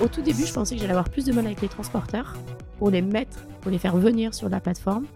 [0.00, 2.36] Au tout début, je pensais que j'allais avoir plus de mal avec les transporteurs
[2.78, 5.06] pour les mettre, pour les faire venir sur la plateforme.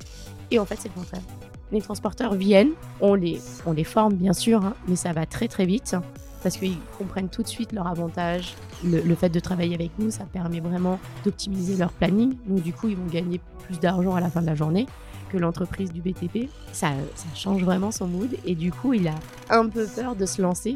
[0.50, 1.22] Et en fait, c'est le contraire.
[1.70, 3.38] Les transporteurs viennent, on les,
[3.84, 5.96] forme bien sûr, hein, mais ça va très très vite
[6.42, 8.56] parce qu'ils comprennent tout de suite leur avantage.
[8.84, 12.34] Le, fait de travailler avec nous, ça permet vraiment d'optimiser leur planning.
[12.46, 14.86] Donc du coup, ils vont gagner plus d'argent à la fin de la journée
[15.30, 16.48] que l'entreprise du BTP.
[16.72, 16.90] Ça
[17.36, 19.14] change vraiment son mood et du coup, il a
[19.48, 20.74] un peu peur de se lancer.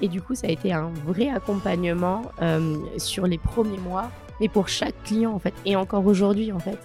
[0.00, 4.10] Et du coup, ça a été un vrai accompagnement euh, sur les premiers mois,
[4.40, 6.78] mais pour chaque client en fait, et encore aujourd'hui en fait.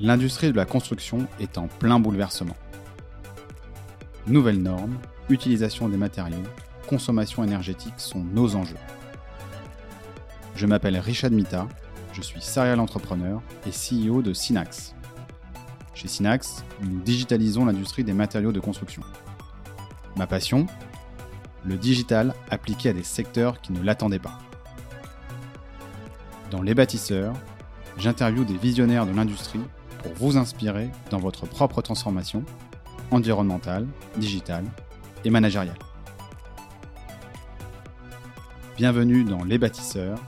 [0.00, 2.56] L'industrie de la construction est en plein bouleversement.
[4.26, 4.96] Nouvelles normes,
[5.28, 6.36] utilisation des matériaux,
[6.86, 8.76] consommation énergétique sont nos enjeux.
[10.54, 11.66] Je m'appelle Richard Mita,
[12.12, 14.94] je suis serial entrepreneur et CEO de Synax.
[15.94, 19.02] Chez Synax, nous digitalisons l'industrie des matériaux de construction.
[20.16, 20.66] Ma passion
[21.64, 24.38] Le digital appliqué à des secteurs qui ne l'attendaient pas.
[26.50, 27.34] Dans Les bâtisseurs,
[27.98, 29.60] j'interviewe des visionnaires de l'industrie
[30.02, 32.44] pour vous inspirer dans votre propre transformation
[33.10, 34.64] environnementale, digitale
[35.24, 35.78] et managériale.
[38.76, 40.20] Bienvenue dans Les Bâtisseurs,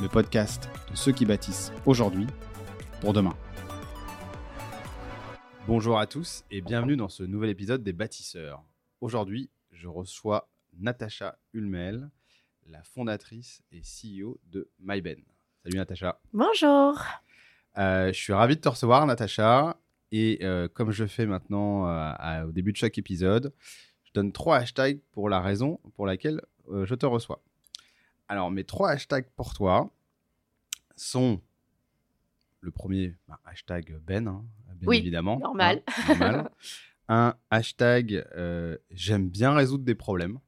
[0.00, 2.26] le podcast de ceux qui bâtissent aujourd'hui
[3.02, 3.34] pour demain.
[5.66, 8.64] Bonjour à tous et bienvenue dans ce nouvel épisode des Bâtisseurs.
[9.02, 10.48] Aujourd'hui, je reçois
[10.80, 12.08] Natacha Hulmel,
[12.66, 15.20] la fondatrice et CEO de MyBen.
[15.64, 16.20] Salut Natacha.
[16.32, 17.02] Bonjour.
[17.78, 19.76] Euh, je suis ravi de te recevoir Natacha
[20.12, 23.52] et euh, comme je fais maintenant euh, au début de chaque épisode,
[24.04, 26.40] je donne trois hashtags pour la raison pour laquelle
[26.70, 27.42] je te reçois.
[28.28, 29.90] Alors, mes trois hashtags pour toi
[30.94, 31.40] sont
[32.60, 34.44] le premier, bah, hashtag Ben, hein,
[34.76, 35.40] bien oui, évidemment.
[35.40, 35.82] Normal.
[35.86, 36.50] Hein, normal.
[37.08, 38.24] Un hashtag
[38.90, 40.38] j'aime bien résoudre des problèmes.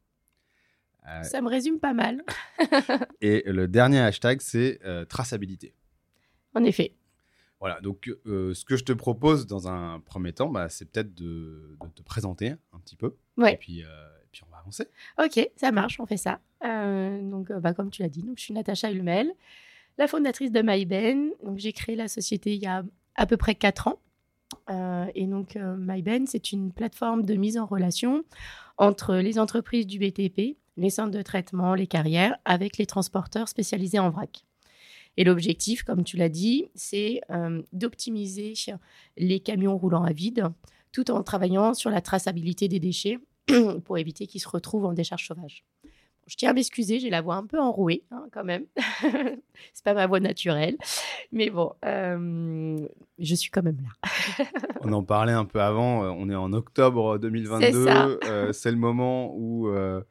[1.23, 2.23] Ça me résume pas mal.
[3.21, 5.75] et le dernier hashtag, c'est traçabilité.
[6.55, 6.95] En effet.
[7.61, 11.15] Voilà, donc euh, ce que je te propose dans un premier temps, bah, c'est peut-être
[11.15, 13.17] de, te présenter un petit peu.
[13.37, 13.53] Ouais.
[13.53, 13.87] Et puis, euh,
[14.33, 14.87] puis on va avancer.
[15.23, 16.41] Ok, ça marche, on fait ça.
[16.65, 19.31] Euh, donc, bah, comme tu l'as dit, donc, je suis Natacha Hulmel,
[19.99, 21.33] la fondatrice de MyBen.
[21.45, 22.83] Donc, j'ai créé la société il y a
[23.15, 24.01] à peu près 4 ans.
[25.15, 28.25] et donc, MyBen, c'est une plateforme de mise en relation
[28.79, 33.99] entre les entreprises du BTP, les centres de traitement, les carrières, avec les transporteurs spécialisés
[33.99, 34.45] en vrac.
[35.17, 38.55] Et l'objectif, comme tu l'as dit, c'est euh, d'optimiser
[39.17, 40.49] les camions roulant à vide
[40.93, 43.19] tout en travaillant sur la traçabilité des déchets
[43.85, 45.65] pour éviter qu'ils se retrouvent en décharge sauvage.
[46.27, 48.65] Je tiens à m'excuser, j'ai la voix un peu enrouée hein, quand même.
[49.75, 50.77] c'est pas ma voix naturelle,
[51.33, 52.87] mais bon, euh,
[53.19, 54.45] je suis quand même là.
[54.83, 56.05] on en parlait un peu avant.
[56.05, 58.53] Euh, on est en octobre 2022.
[58.53, 60.03] C'est le moment où euh,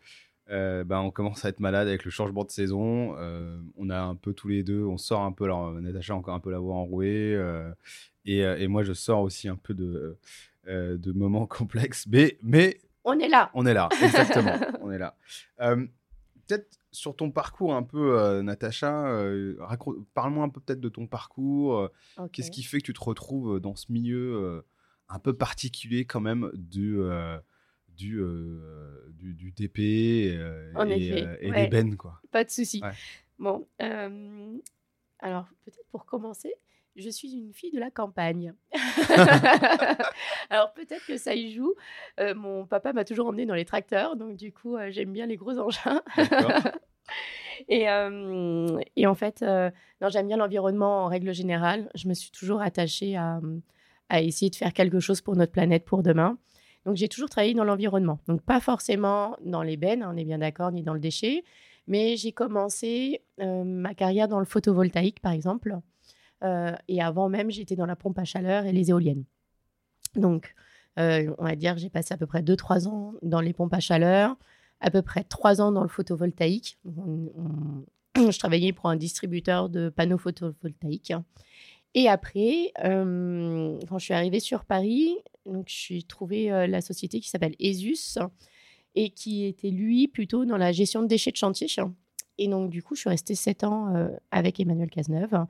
[0.50, 3.16] bah, on commence à être malade avec le changement de saison.
[3.18, 6.34] Euh, on a un peu tous les deux, on sort un peu, alors Natacha encore
[6.34, 7.72] un peu la voix enrouée, euh,
[8.26, 10.18] et, et, moi je sors aussi un peu de,
[10.66, 13.50] de moments complexes, mais, mais on est là.
[13.54, 15.16] On est là, exactement, on est là.
[15.58, 19.22] peut-être sur ton parcours un peu, Natacha,
[20.16, 21.90] parle-moi un peu peut-être de ton parcours.
[22.32, 24.64] Qu'est-ce qui fait que tu te retrouves dans ce milieu
[25.08, 27.00] un peu particulier quand même du
[28.00, 31.96] du, euh, du, euh, et, euh, et ouais.
[31.98, 32.22] quoi.
[32.32, 32.82] Pas de souci.
[33.38, 33.68] Bon,
[35.20, 36.54] alors peut-être pour commencer,
[36.96, 38.54] je suis une fille de la campagne.
[40.50, 41.74] alors peut-être que ça y joue.
[42.36, 45.60] mon papa m'a toujours emmené dans les tracteurs, donc du coup j'aime bien les gros
[45.60, 46.02] engins.
[47.68, 47.88] et,
[48.96, 49.44] et, en fait,
[50.08, 51.90] j'aime bien l'environnement en règle générale.
[51.96, 53.42] Je me suis toujours attachée à,
[54.08, 56.38] à, essayer de faire quelque chose pour notre planète pour demain.
[56.86, 58.20] Donc j'ai toujours travaillé dans l'environnement.
[58.28, 61.44] Donc pas forcément dans les bennes, on est bien d'accord, ni dans le déchet.
[61.90, 65.80] Mais j'ai commencé euh, ma carrière dans le photovoltaïque, par exemple.
[66.44, 69.24] Euh, et avant même, j'étais dans la pompe à chaleur et les éoliennes.
[70.16, 70.54] Donc,
[71.00, 73.74] euh, on va dire que j'ai passé à peu près 2-3 ans dans les pompes
[73.74, 74.38] à chaleur,
[74.82, 76.78] à peu près 3 ans dans le photovoltaïque.
[78.16, 81.14] je travaillais pour un distributeur de panneaux photovoltaïques.
[81.96, 85.18] Et après, quand je suis arrivée sur Paris,
[85.50, 88.18] donc, j'ai trouvé euh, la société qui s'appelle ESUS
[88.96, 91.68] et qui était, lui, plutôt dans la gestion de déchets de chantier.
[92.38, 95.46] Et donc, du coup, je suis restée sept ans euh, avec Emmanuel Cazeneuve.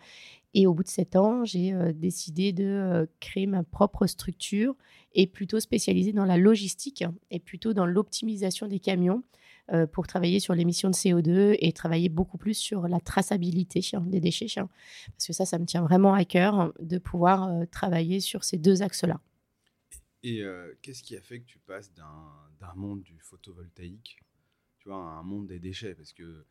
[0.55, 4.75] Et au bout de sept ans, j'ai euh, décidé de créer ma propre structure
[5.13, 9.23] et plutôt spécialisée dans la logistique et plutôt dans l'optimisation des camions
[9.91, 14.47] pour travailler sur l'émission de CO2 et travailler beaucoup plus sur la traçabilité des déchets.
[14.55, 18.81] Parce que ça, ça me tient vraiment à cœur de pouvoir travailler sur ces deux
[18.81, 19.21] axes-là.
[20.23, 20.43] Et
[20.81, 24.19] qu'est-ce qui a fait que tu passes d'un monde du photovoltaïque,
[24.79, 25.95] tu vois, un monde des déchets?
[25.95, 26.45] Parce que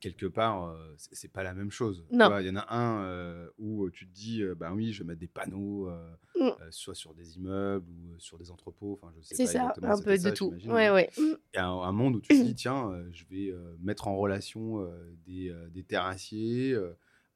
[0.00, 2.04] quelque part, euh, c'est pas la même chose.
[2.10, 5.20] Il y en a un euh, où tu te dis, ben oui, je vais mettre
[5.20, 5.90] des panneaux,
[6.38, 6.50] mm.
[6.70, 8.98] soit sur des immeubles ou sur des entrepôts.
[9.02, 10.54] Enfin, je sais C'est ça, un peu de tout.
[10.66, 11.10] Ouais, ouais.
[11.16, 14.88] Il y a un, monde où tu te dis, tiens, je vais mettre en relation
[15.26, 16.76] des, des, terrassiers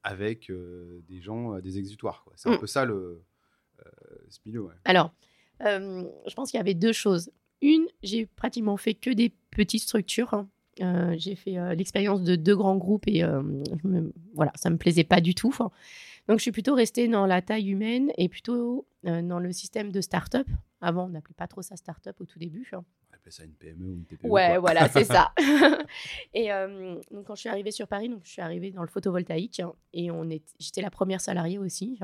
[0.03, 0.51] avec
[1.09, 2.25] des gens, des exutoires.
[2.37, 2.61] C'est un mm.
[2.61, 3.23] peu ça le
[4.29, 4.69] ce milieu.
[4.85, 5.15] Alors,
[5.61, 7.31] je pense qu'il y avait deux choses.
[7.61, 10.35] Une, j'ai pratiquement fait que des petites structures.
[10.35, 10.49] Hein.
[10.81, 13.43] Euh, j'ai fait euh, l'expérience de deux grands groupes et euh,
[14.35, 15.53] voilà, ça me plaisait pas du tout.
[16.29, 20.01] Donc, je suis plutôt restée dans la taille humaine et plutôt dans le système de
[20.01, 20.47] start-up.
[20.81, 22.71] Avant, on n'appelait pas trop ça start-up au tout début.
[22.75, 22.85] On
[23.15, 24.27] appelait ça une PME ou une TPE.
[24.27, 25.33] Ouais, voilà, c'est ça.
[26.35, 26.49] et
[27.11, 29.73] donc, quand je suis arrivée sur Paris, donc, je suis arrivée dans le photovoltaïque hein,
[29.95, 31.99] et on est, j'étais la première salariée aussi.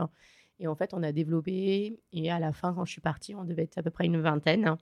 [0.59, 3.45] Et en fait, on a développé et à la fin, quand je suis partie, on
[3.45, 4.77] devait être à peu près une vingtaine.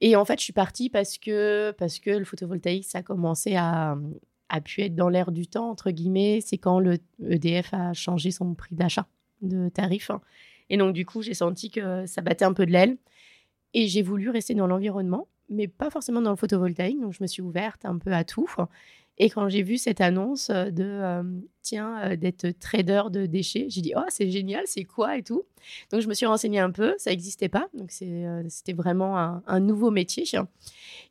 [0.00, 3.56] Et en fait, je suis partie parce que, parce que le photovoltaïque, ça a commencé
[3.56, 3.96] à,
[4.48, 6.40] à pu être dans l'air du temps, entre guillemets.
[6.44, 9.06] C'est quand le EDF a changé son prix d'achat
[9.42, 10.10] de tarif.
[10.68, 12.98] Et donc, du coup, j'ai senti que ça battait un peu de l'aile.
[13.72, 17.00] Et j'ai voulu rester dans l'environnement, mais pas forcément dans le photovoltaïque.
[17.00, 18.48] Donc, je me suis ouverte un peu à tout.
[19.18, 21.22] Et quand j'ai vu cette annonce euh, de euh,
[21.62, 25.44] tiens euh, d'être trader de déchets, j'ai dit oh c'est génial, c'est quoi et tout.
[25.90, 29.16] Donc je me suis renseignée un peu, ça n'existait pas, donc c'était vraiment
[29.46, 30.24] un, nouveau métier.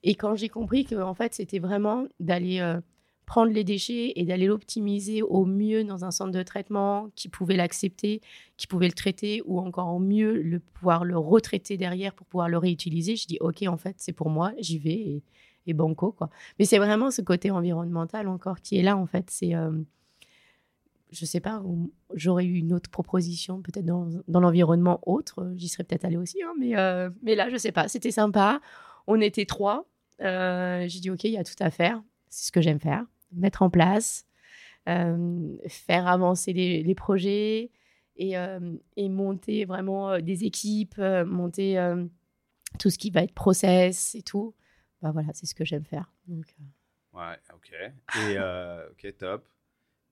[0.04, 2.78] Et quand j'ai compris que en fait c'était vraiment d'aller
[3.26, 7.56] prendre les déchets et d'aller l'optimiser au mieux dans un centre de traitement qui pouvait
[7.56, 8.22] l'accepter,
[8.58, 12.50] qui pouvait le traiter ou encore au mieux le pouvoir le retraiter derrière pour pouvoir
[12.50, 13.16] le réutiliser.
[13.16, 15.24] Je dis ok en fait c'est pour moi, j'y vais
[15.68, 16.30] et banco quoi.
[16.60, 19.30] Mais c'est vraiment ce côté environnemental encore qui est là en fait.
[19.30, 19.72] C'est euh,
[21.12, 21.64] je sais pas,
[22.14, 26.42] j'aurais eu une autre proposition peut-être dans, dans l'environnement autre, j'y serais peut-être allée aussi,
[26.44, 28.60] hein, mais, euh, mais là je sais pas, c'était sympa.
[29.08, 29.88] On était trois.
[30.22, 32.02] Euh, j'ai dit ok, il y a tout à faire.
[32.30, 34.26] C'est ce que j'aime faire, mettre en place,
[34.86, 37.72] faire avancer les, les projets
[38.18, 38.34] et,
[38.96, 41.78] et, monter vraiment des équipes, monter
[42.78, 44.54] tout ce qui va être process et tout.
[45.02, 46.12] Bah, voilà, c'est ce que j'aime faire.
[46.28, 47.20] Donc, euh.
[47.20, 47.72] Ouais, ok.
[47.74, 49.48] Et euh, ok, top.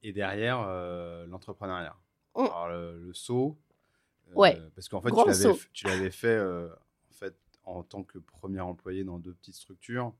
[0.01, 1.95] Et derrière, euh, l'entrepreneuriat.
[2.33, 2.41] Oh.
[2.41, 3.57] Alors, le, saut.
[4.35, 4.59] ouais.
[4.75, 5.11] Parce qu'en fait,
[5.73, 10.13] tu l'avais fait en, fait en tant que premier employé dans deux petites structures.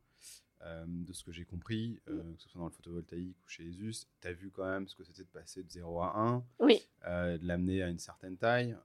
[0.85, 4.27] De ce que j'ai compris, que ce soit dans le photovoltaïque ou chez ESUS, tu
[4.27, 6.81] as vu quand même ce que c'était de passer de 0 à 1, oui.
[7.05, 8.75] de l'amener à une certaine taille.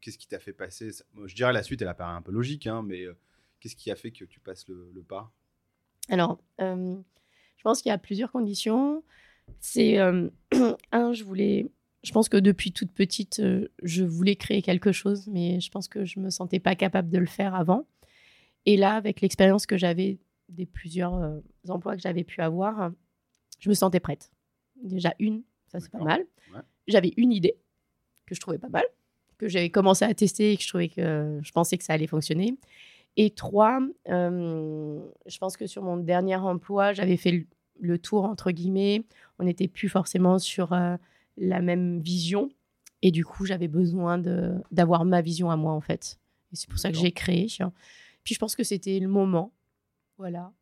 [0.00, 0.90] Qu'est-ce qui t'a fait passer
[1.24, 3.06] Je dirais la suite, elle apparaît un peu logique, hein, mais
[3.60, 5.32] Qu'est-ce qui a fait que tu passes le, pas?
[6.08, 6.96] Alors, euh,
[7.56, 9.02] je pense qu'il y a plusieurs conditions.
[9.60, 10.28] C'est euh,
[10.92, 11.66] un, je voulais,
[12.02, 15.88] je pense que depuis toute petite, euh, je voulais créer quelque chose, mais je pense
[15.88, 17.86] que je me sentais pas capable de le faire avant.
[18.66, 22.90] Et là, avec l'expérience que j'avais des plusieurs emplois que j'avais pu avoir,
[23.58, 24.30] je me sentais prête.
[24.82, 26.24] Déjà une, ça c'est pas mal.
[26.86, 27.56] J'avais une idée
[28.26, 28.84] que je trouvais pas mal,
[29.38, 32.06] que j'avais commencé à tester et que je trouvais que je pensais que ça allait
[32.06, 32.56] fonctionner.
[33.16, 37.46] Et trois, euh, je pense que sur mon dernier emploi, j'avais fait
[37.80, 39.04] le, tour, entre guillemets.
[39.38, 40.96] On n'était plus forcément sur euh,
[41.38, 42.50] la même vision.
[43.00, 44.18] Et du coup, j'avais besoin
[44.70, 46.18] d'avoir ma vision à moi, en fait.
[46.52, 47.46] Et c'est pour ça que j'ai créé.
[48.22, 49.52] Puis je pense que c'était le moment.
[50.18, 50.52] Voilà.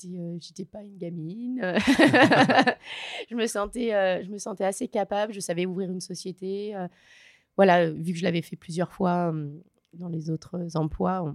[0.00, 1.60] J'étais euh, pas une gamine.
[3.30, 3.90] je, me sentais,
[4.24, 5.32] je me sentais assez capable.
[5.32, 6.74] Je savais ouvrir une société.
[7.56, 9.32] voilà, vu que je l'avais fait plusieurs fois
[9.92, 11.34] dans les autres emplois,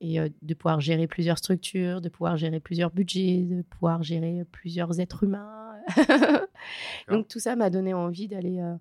[0.00, 4.44] et euh, de pouvoir gérer plusieurs structures, de pouvoir gérer plusieurs budgets, de pouvoir gérer
[4.50, 5.76] plusieurs êtres humains.
[7.08, 8.74] Donc tout ça m'a donné envie d'aller euh,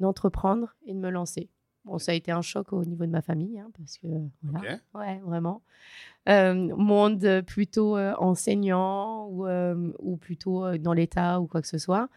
[0.00, 1.50] d'entreprendre et de me lancer.
[1.88, 4.06] Bon, ça a été un choc au niveau de ma famille, hein, parce que
[4.42, 5.62] voilà, ouais, vraiment.
[6.28, 9.46] Euh, monde plutôt enseignant ou,
[9.98, 12.08] ou plutôt dans l'État ou quoi que ce soit.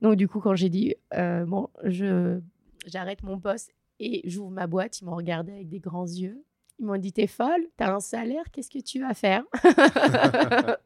[0.00, 2.40] Donc du coup, quand j'ai dit bon, je
[2.86, 6.42] j'arrête mon poste et j'ouvre ma boîte, ils m'ont regardé avec des grands yeux
[6.78, 9.42] ils m'ont dit, t'es folle, t'as un salaire, qu'est-ce que tu vas faire?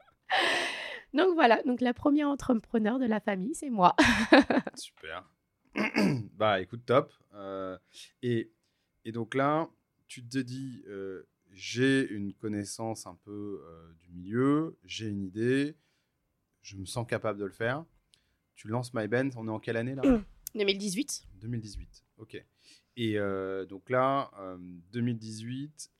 [1.13, 3.95] Donc voilà, donc la première entrepreneur de la famille, c'est moi.
[4.75, 5.23] Super.
[6.37, 7.13] bah écoute, top.
[7.35, 7.79] Euh,
[8.23, 8.51] et,
[9.05, 9.69] et, donc là,
[10.09, 15.77] tu te dis, euh, j'ai une connaissance un peu euh, du milieu, j'ai une idée,
[16.63, 17.85] je me sens capable de le faire.
[18.55, 20.03] Tu lances MyBand, on est en quelle année là?
[20.55, 21.29] 2018.
[21.41, 22.45] 2018, ok.
[22.97, 23.17] Et
[23.67, 24.31] donc là,
[24.93, 25.91] 2018,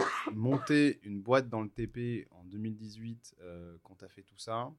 [0.00, 4.38] euh, monter une boîte dans le TP en 2018, euh, quand tu as fait tout
[4.38, 4.72] ça,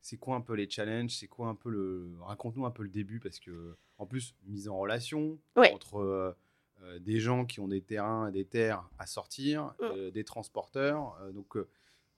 [0.00, 2.10] c'est quoi un peu les challenges C'est quoi un peu le.
[2.20, 6.36] Raconte-nous un peu le début, parce que, en plus, mise en relation entre
[7.00, 10.10] des gens qui ont des terrains et des terres à sortir, mm.
[10.10, 11.16] des transporteurs.
[11.34, 11.56] donc,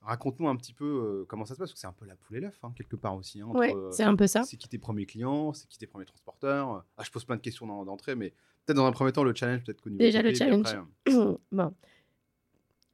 [0.02, 2.38] Raconte-nous un petit peu comment ça se passe, parce que c'est un peu la poule
[2.38, 3.42] et l'œuf, hein, quelque part aussi.
[3.42, 3.52] Hein,
[3.90, 4.44] c'est un peu ça.
[4.44, 6.84] C'est qui tes premiers clients, c'est qui tes premiers transporteurs.
[6.96, 8.30] Ah, je pose plein de questions d'entrée, mais
[8.64, 10.74] peut-être dans un premier temps, le challenge, peut-être niveau Déjà, le challenge.
[11.52, 11.74] bon.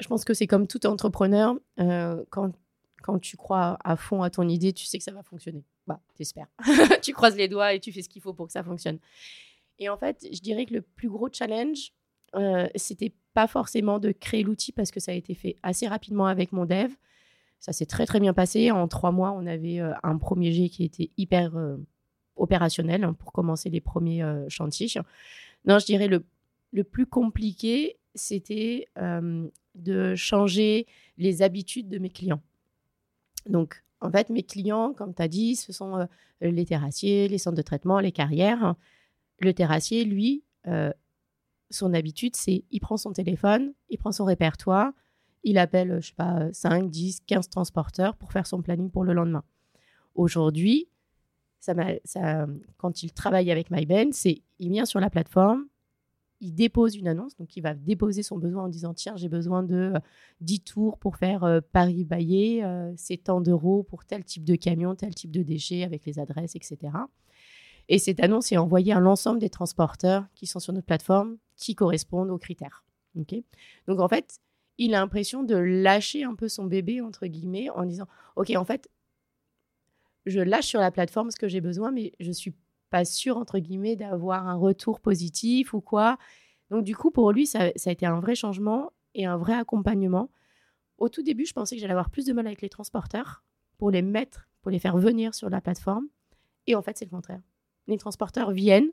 [0.00, 2.52] Je pense que c'est comme tout entrepreneur, quand,
[3.06, 5.62] quand tu crois à fond à ton idée, tu sais que ça va fonctionner.
[5.86, 6.48] Bah, t'espères.
[7.02, 8.98] tu croises les doigts et tu fais ce qu'il faut pour que ça fonctionne.
[9.78, 11.92] Et en fait, je dirais que le plus gros challenge,
[12.34, 16.26] euh, c'était pas forcément de créer l'outil parce que ça a été fait assez rapidement
[16.26, 16.90] avec mon dev.
[17.60, 18.72] Ça s'est très très bien passé.
[18.72, 21.76] En trois mois, on avait euh, un premier G qui était hyper euh,
[22.34, 24.88] opérationnel hein, pour commencer les premiers euh, chantiers.
[25.64, 26.24] Non, je dirais le,
[26.72, 28.88] le plus compliqué, c'était
[29.74, 30.86] de changer
[31.18, 32.40] les habitudes de mes clients.
[33.48, 36.06] Donc, en fait, mes clients, comme tu as dit, ce sont
[36.40, 38.74] les terrassiers, les centres de traitement, les carrières.
[39.40, 40.44] Le terrassier, lui,
[41.70, 44.92] son habitude, c'est il prend son téléphone, il prend son répertoire,
[45.44, 49.12] il appelle, je sais pas, 5, 10, 15 transporteurs pour faire son planning pour le
[49.12, 49.44] lendemain.
[50.14, 50.88] Aujourd'hui,
[52.76, 55.66] quand il travaille avec MyBen, c'est il vient sur la plateforme,
[56.40, 59.62] il dépose une annonce, donc il va déposer son besoin en disant tiens, j'ai besoin
[59.62, 59.92] de
[60.40, 64.54] 10 euh, tours pour faire euh, Paris-Baillé, euh, c'est tant d'euros pour tel type de
[64.54, 66.78] camion, tel type de déchets avec les adresses, etc.
[67.88, 71.74] Et cette annonce est envoyée à l'ensemble des transporteurs qui sont sur notre plateforme qui
[71.74, 72.84] correspondent aux critères.
[73.14, 74.40] Donc en fait,
[74.78, 78.64] il a l'impression de lâcher un peu son bébé, entre guillemets, en disant, OK, en
[78.64, 78.90] fait,
[80.26, 82.54] je lâche sur la plateforme ce que j'ai besoin, mais je suis
[83.04, 86.18] sûr, entre guillemets, d'avoir un retour positif ou quoi.
[86.70, 89.54] Donc du coup, pour lui, ça, ça, a été un vrai changement et un vrai
[89.54, 90.30] accompagnement.
[90.98, 93.44] Au tout début, je pensais que j'allais avoir plus de mal avec les transporteurs
[93.78, 96.06] pour les mettre, pour les faire venir sur la plateforme.
[96.66, 97.42] Et en fait, c'est le contraire
[97.86, 98.90] les transporteurs viennent,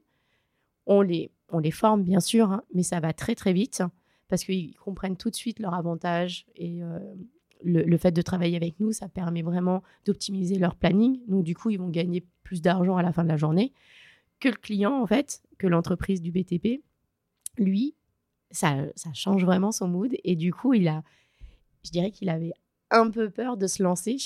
[0.85, 3.83] on les, on les forme bien sûr, hein, mais ça va très très vite
[4.27, 6.99] parce qu'ils comprennent tout de suite leur avantage et euh,
[7.63, 11.19] le, fait de travailler avec nous, ça permet vraiment d'optimiser leur planning.
[11.27, 13.73] Donc du coup, ils vont gagner plus d'argent à la fin de la journée
[14.39, 16.81] que le client en fait, que l'entreprise du BTP.
[17.57, 17.95] Lui,
[18.51, 21.03] ça, ça change vraiment son mood et du coup, il a,
[21.83, 22.53] je dirais qu'il avait
[22.91, 24.17] un peu peur de se lancer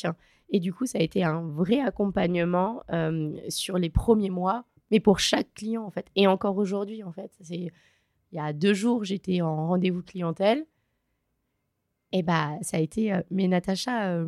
[0.50, 5.00] et du coup, ça a été un vrai accompagnement euh, sur les premiers mois, mais
[5.00, 6.08] pour chaque client, en fait.
[6.16, 7.32] Et encore aujourd'hui, en fait.
[7.50, 7.72] Il
[8.32, 10.66] y a deux jours, j'étais en rendez-vous clientèle.
[12.12, 14.28] Et bah, ça a été, euh, mais Natacha, euh,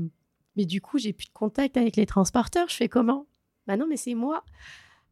[0.55, 2.67] mais du coup, j'ai plus de contact avec les transporteurs.
[2.69, 3.25] Je fais comment?
[3.67, 4.43] Bah non, mais c'est moi.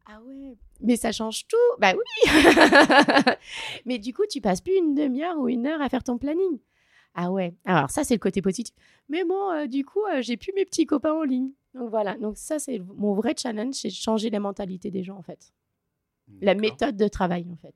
[0.06, 1.56] Ah ouais, mais ça change tout.
[1.78, 2.30] Bah oui.
[3.86, 6.58] mais du coup, tu passes plus une demi-heure ou une heure à faire ton planning.
[7.14, 8.74] Ah ouais, alors ça c'est le côté positif.
[9.08, 11.50] Mais bon, euh, du coup, euh, j'ai plus mes petits copains en ligne.
[11.74, 15.22] Donc voilà, donc ça c'est mon vrai challenge, c'est changer la mentalité des gens en
[15.22, 15.52] fait.
[16.40, 17.74] La méthode de travail en fait.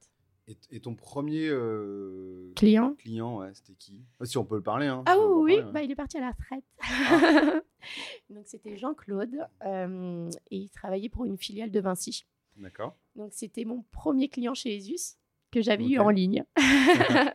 [0.48, 4.02] Et, ton premier euh, client, client c'était qui?
[4.18, 4.86] Ah, Si on peut le parler.
[4.86, 6.64] Hein, ah oui, bah, il est parti à la retraite.
[6.82, 7.60] Ah.
[8.30, 12.26] donc c'était Jean-Claude et il travaillait pour une filiale de Vinci.
[12.56, 12.96] D'accord.
[13.14, 15.16] Donc c'était mon premier client chez Esus
[15.52, 16.44] que j'avais eu en ligne.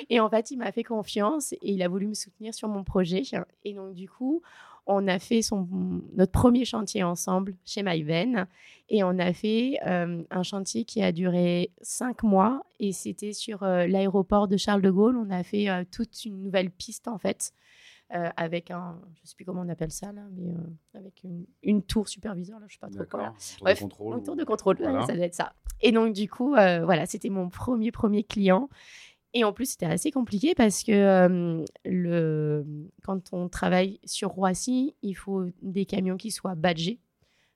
[0.08, 2.84] et en fait, il m'a fait confiance et il a voulu me soutenir sur mon
[2.84, 3.22] projet.
[3.64, 4.42] Et donc, du coup,
[4.88, 5.68] on a fait son,
[6.16, 8.46] notre premier chantier ensemble chez MyVen
[8.88, 13.62] et on a fait euh, un chantier qui a duré cinq mois et c'était sur
[13.62, 15.18] euh, l'aéroport de Charles de Gaulle.
[15.18, 17.52] On a fait euh, toute une nouvelle piste en fait
[18.38, 20.50] avec un, je sais plus comment on appelle ça là, mais
[20.94, 23.34] avec une, une, tour superviseur là, je sais pas trop quoi.
[23.58, 24.22] Tour de contrôle.
[24.22, 25.52] Tour de contrôle, ça doit être ça.
[25.82, 28.70] Et donc du coup, voilà, c'était mon premier premier client.
[29.34, 32.64] Et en plus, c'était assez compliqué parce que le,
[33.04, 37.00] quand on travaille sur Roissy, il faut des camions qui soient badgés.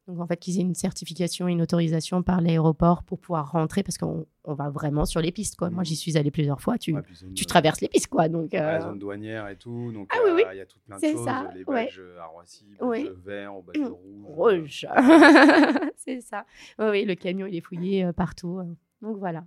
[0.08, 3.98] Donc, en fait, qu'ils aient une certification, une autorisation par l'aéroport pour pouvoir rentrer parce
[3.98, 5.54] qu'on on va vraiment sur les pistes.
[5.54, 5.70] Quoi.
[5.70, 6.76] Moi, j'y suis allée plusieurs fois.
[6.76, 6.92] Tu,
[7.36, 8.08] tu traverses les pistes.
[8.08, 9.92] Quoi, donc, La zone douanière et tout.
[9.92, 10.42] Donc, ah, oui, oui.
[10.52, 11.24] il y a tout plein de choses.
[11.24, 11.52] Ça.
[11.54, 13.10] Les badges à Roissy, badges oui.
[13.24, 14.26] verts, badges mmh.
[14.26, 14.86] rouges.
[14.86, 14.86] Rouge.
[15.96, 16.46] c'est ça.
[16.80, 18.58] Oui, oui, le camion, il est fouillé euh, partout.
[18.58, 18.74] Euh.
[19.02, 19.44] Donc, voilà.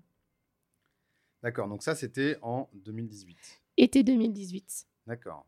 [1.45, 1.67] D'accord.
[1.67, 3.37] Donc, ça, c'était en 2018.
[3.77, 4.87] Été 2018.
[5.05, 5.45] D'accord.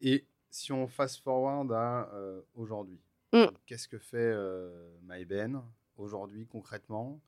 [0.00, 3.00] Et si on fast forward à euh, aujourd'hui,
[3.34, 3.46] Mm.
[3.66, 4.70] Qu'est-ce que fait euh,
[5.02, 5.60] MyBen
[5.96, 7.20] aujourd'hui concrètement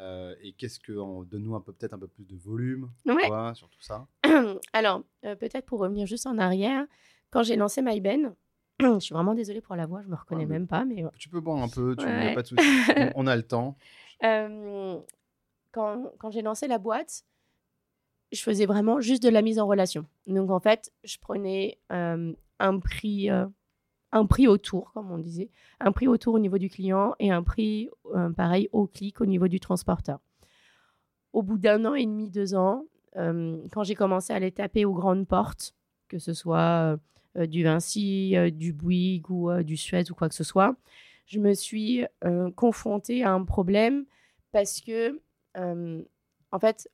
[0.00, 0.92] euh, et qu'est-ce que
[1.24, 2.90] donne-nous un peu peut-être un peu plus de volume
[3.54, 4.08] sur tout ça?
[4.72, 6.84] Alors peut-être pour revenir juste en arrière,
[7.30, 8.34] quand j'ai lancé MyBen,
[8.80, 11.40] je suis vraiment désolée pour la voix, je me reconnais même pas, mais tu peux
[11.40, 12.64] boire un peu, tu n'as pas de souci,
[13.14, 13.76] on, a le temps.
[14.20, 15.02] quand,
[16.18, 17.24] quand j'ai lancé la boîte,
[18.34, 20.06] je faisais vraiment juste de la mise en relation.
[20.26, 23.30] Donc en fait, je prenais un prix
[24.14, 25.50] un prix au tour, comme on disait,
[25.80, 29.20] un prix au tour au niveau du client et un prix euh, pareil au clic
[29.20, 30.20] au niveau du transporteur.
[31.32, 32.84] Au bout d'un an et demi, deux ans,
[33.16, 35.74] euh, quand j'ai commencé à les taper aux grandes portes,
[36.08, 36.96] que ce soit
[37.34, 40.76] du Vinci, du Bouygues ou du Suez ou quoi que ce soit,
[41.26, 42.04] je me suis
[42.54, 44.04] confrontée à un problème
[44.52, 45.20] parce que,
[45.56, 46.88] en fait,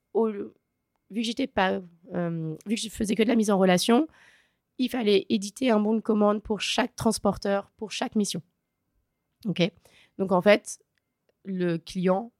[1.11, 4.09] vu que j'étais pas, vu que je faisais que de la mise en relation,
[4.79, 8.43] il fallait éditer un bon de commande pour chaque transporteur, pour chaque mission.
[9.47, 9.63] Ok.
[10.19, 10.81] Donc en fait,
[11.45, 12.33] le client,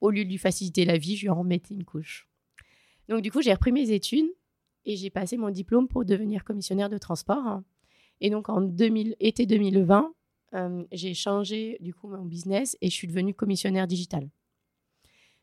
[0.00, 2.28] au lieu de lui faciliter la vie, je lui en remettais une couche.
[3.08, 4.30] Donc du coup, j'ai repris mes études
[4.84, 7.62] et j'ai passé mon diplôme pour devenir commissionnaire de transport.
[8.20, 10.12] Et donc en 2000, été 2020,
[10.54, 14.28] euh, j'ai changé du coup mon business et je suis devenue commissionnaire digital.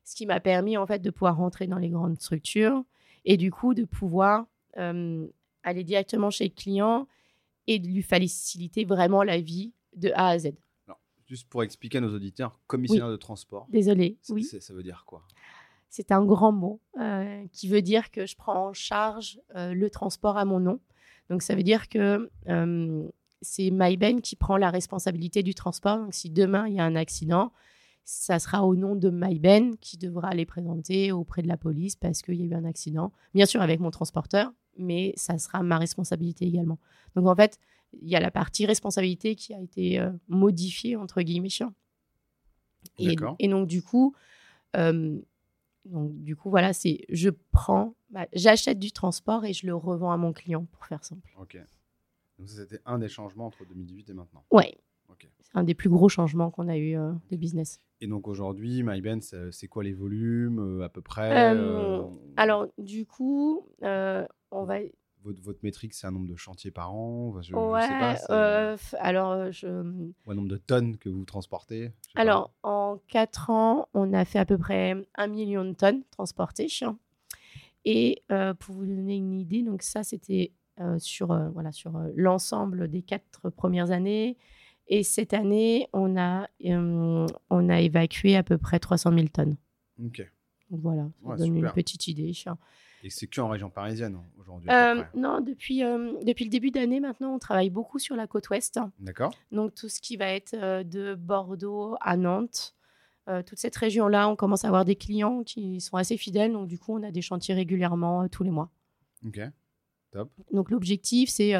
[0.03, 2.83] Ce qui m'a permis en fait de pouvoir rentrer dans les grandes structures
[3.25, 4.45] et du coup de pouvoir
[4.77, 5.27] euh,
[5.63, 7.07] aller directement chez le client
[7.67, 10.53] et de lui faciliter vraiment la vie de A à Z.
[11.25, 13.67] juste pour expliquer à nos auditeurs, commissionnaire de transport.
[13.69, 14.43] Désolée, oui.
[14.43, 15.23] Ça veut dire quoi?
[15.89, 19.89] C'est un grand mot euh, qui veut dire que je prends en charge euh, le
[19.89, 20.79] transport à mon nom.
[21.29, 22.29] Donc ça veut dire que
[23.41, 25.97] c'est MyBen qui prend la responsabilité du transport.
[25.97, 27.53] Donc si demain il y a un accident,
[28.05, 32.21] ça sera au nom de MyBen qui devra aller présenter auprès de la police parce
[32.21, 33.11] qu'il y a eu un accident.
[33.33, 36.79] Bien sûr avec mon transporteur, mais ça sera ma responsabilité également.
[37.15, 37.59] Donc en fait,
[38.01, 41.49] il y a la partie responsabilité qui a été euh, modifiée entre guillemets.
[42.99, 44.13] Et, et donc du coup,
[44.75, 45.19] euh,
[45.85, 50.11] donc du coup voilà, c'est je prends, bah, j'achète du transport et je le revends
[50.11, 51.33] à mon client pour faire simple.
[51.39, 51.57] Ok.
[52.39, 54.43] Donc c'était un des changements entre 2018 et maintenant.
[54.51, 54.77] Ouais.
[55.21, 57.81] C'est un des plus gros changements qu'on a eu euh, de business.
[58.01, 61.55] Et donc aujourd'hui, MyBen, c'est quoi les volumes à peu près
[62.35, 64.79] Alors du coup, on va
[65.23, 68.77] votre, votre métrique, c'est un nombre de chantiers par an je, ouais, sais pas, euh,
[68.99, 69.67] alors euh, je...
[69.67, 74.39] Ou un nombre de tonnes que vous transportez Alors, en 4 ans, on a fait
[74.39, 76.67] à peu près un million de tonnes transportées.
[77.85, 80.51] Et euh, pour vous donner une idée, donc ça, c'était
[80.97, 84.37] sur, voilà, sur l'ensemble des quatre premières années.
[84.87, 89.55] Et cette année, on a, on a évacué à peu près 300 000 tonnes.
[90.03, 90.27] Ok.
[90.69, 92.33] voilà, ça donne une petite idée.
[93.03, 96.71] Et c'est que en région parisienne hein, aujourd'hui euh, Non, depuis, euh, depuis le début
[96.71, 98.79] d'année maintenant, on travaille beaucoup sur la côte ouest.
[98.99, 99.33] D'accord.
[99.51, 102.75] Donc tout ce qui va être de Bordeaux à Nantes,
[103.45, 106.51] toute cette région-là, on commence à avoir des clients qui sont assez fidèles.
[106.51, 108.69] Donc du coup, on a des chantiers régulièrement tous les mois.
[109.25, 109.39] Ok,
[110.11, 110.29] top.
[110.51, 111.55] Donc l'objectif, c'est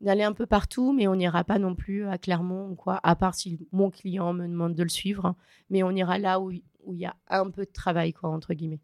[0.00, 3.16] d'aller un peu partout, mais on n'ira pas non plus à Clermont ou quoi, à
[3.16, 5.34] part si mon client me demande de le suivre.
[5.70, 8.80] Mais on ira là où il y a un peu de travail, quoi, entre guillemets.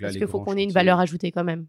[0.00, 1.66] Parce qu'il faut qu'on ait une valeur ajoutée quand même.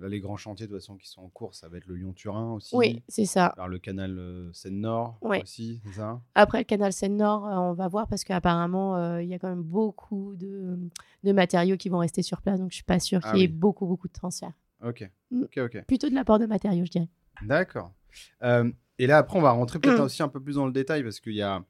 [0.00, 1.96] Là, les grands chantiers de toute façon qui sont en cours, ça va être le
[1.96, 2.74] Lyon-Turin aussi.
[2.76, 3.54] Oui, c'est ça.
[3.68, 6.20] le canal euh, Seine-Nord aussi, c'est ça?
[6.34, 9.48] Après le canal Seine-Nord, euh, on va voir parce qu'apparemment, euh, il y a quand
[9.48, 10.78] même beaucoup de,
[11.22, 12.58] de, matériaux qui vont rester sur place.
[12.58, 14.52] Donc, je suis pas sûre ah qu'il y ait beaucoup, beaucoup de transferts.
[14.84, 15.08] Ok.
[15.30, 15.44] Hmm.
[15.44, 15.84] ok, ok.
[15.86, 17.08] Plutôt de l'apport de matériaux, je dirais.
[17.42, 17.92] D'accord.
[18.42, 21.20] Et là, après, on va rentrer peut-être aussi un peu plus dans le détail parce
[21.20, 21.64] qu'il y a.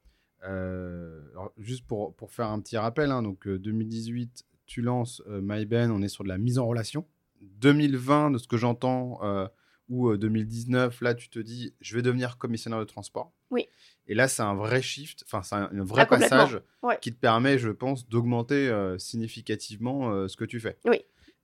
[1.58, 6.00] juste pour, pour, faire un petit rappel, hein, donc 2018, tu lances euh, MyBen, on
[6.00, 7.04] est sur de la mise en relation.
[7.40, 9.48] 2020, de ce que j'entends, euh,
[9.88, 13.32] ou 2019, euh, là, tu te dis, je vais devenir commissionnaire de transport.
[13.50, 13.66] Oui.
[14.06, 16.60] Et là, c'est un vrai shift, enfin, c'est un, vrai ah, passage
[17.00, 20.78] qui te permet, je pense, d'augmenter significativement ce que tu fais.
[20.84, 21.00] Oui.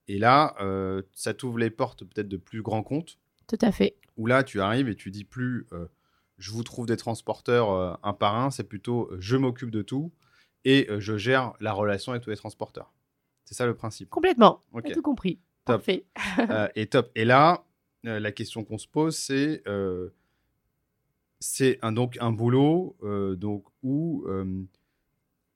[0.06, 0.54] Et là,
[1.12, 3.18] ça t'ouvre les portes peut-être de plus grands comptes.
[3.46, 3.96] Tout à fait.
[4.16, 5.66] Où là, tu arrives et tu dis plus,
[6.38, 10.12] je vous trouve des transporteurs un par un, c'est plutôt, je m'occupe de tout
[10.64, 12.92] et je gère la relation avec tous les transporteurs.
[13.46, 14.10] C'est ça le principe.
[14.10, 14.62] Complètement.
[14.72, 14.92] Okay.
[14.92, 15.38] Tout compris.
[15.64, 15.76] Top.
[15.76, 16.04] Parfait.
[16.50, 17.10] Euh, et top.
[17.14, 17.64] Et là,
[18.06, 20.10] euh, la question qu'on se pose, c'est euh,
[21.40, 22.96] c'est un, donc un boulot
[23.38, 24.26] donc, où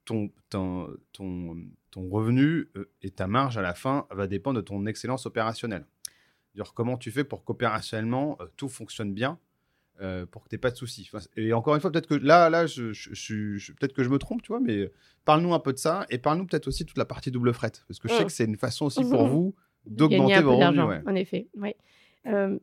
[0.05, 1.57] ton, ton, ton,
[1.91, 2.69] ton, revenu
[3.03, 5.87] et ta marge à la fin va dépendre de ton excellence opérationnelle.
[6.55, 9.39] Dire comment tu fais pour qu'opérationnellement tout fonctionne bien
[10.03, 11.11] euh, pour que tu n'aies pas de soucis.
[11.37, 14.41] et encore une fois, peut-être que là, là je, je, peut-être que je me trompe,
[14.41, 14.91] tu vois, mais
[15.27, 17.73] parle-nous un peu de ça et parle-nous peut-être aussi toute la partie double fret.
[17.87, 18.27] Parce que je sais mm.
[18.27, 21.03] que c'est une façon aussi pour vous d'augmenter vos revenus.
[21.07, 21.75] En effet, oui.
[22.27, 22.59] Euh,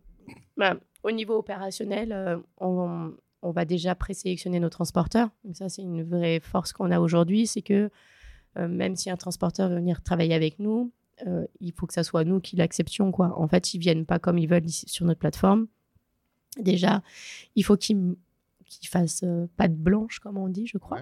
[0.55, 5.29] bah, au niveau opérationnel, euh, on, on, va déjà présélectionner nos transporteurs.
[5.43, 7.91] Donc ça, c'est une vraie force qu'on a aujourd'hui, c'est que
[8.55, 10.91] même si un transporteur veut venir travailler avec nous,
[11.59, 13.11] il faut que ça soit nous qui l'acceptions.
[13.11, 13.33] Quoi.
[13.39, 15.67] En fait, ils viennent pas comme ils veulent sur notre plateforme
[16.59, 17.01] Déjà,
[17.55, 18.15] il faut qu'ils
[18.83, 21.01] fassent euh, pas de blanche, comme on dit, je crois.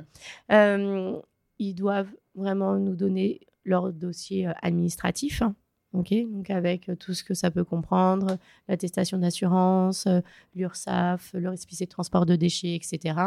[0.51, 1.19] Euh,
[1.60, 5.41] ils doivent vraiment nous donner leur dossier euh, administratif.
[5.41, 5.56] Hein,
[5.93, 10.10] donc avec tout ce que ça peut comprendre, l'attestation d'assurance,
[10.54, 13.17] l'URSSAF, le récépissé de transport de déchets, etc.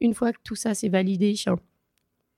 [0.00, 1.34] Une fois que tout ça c'est validé,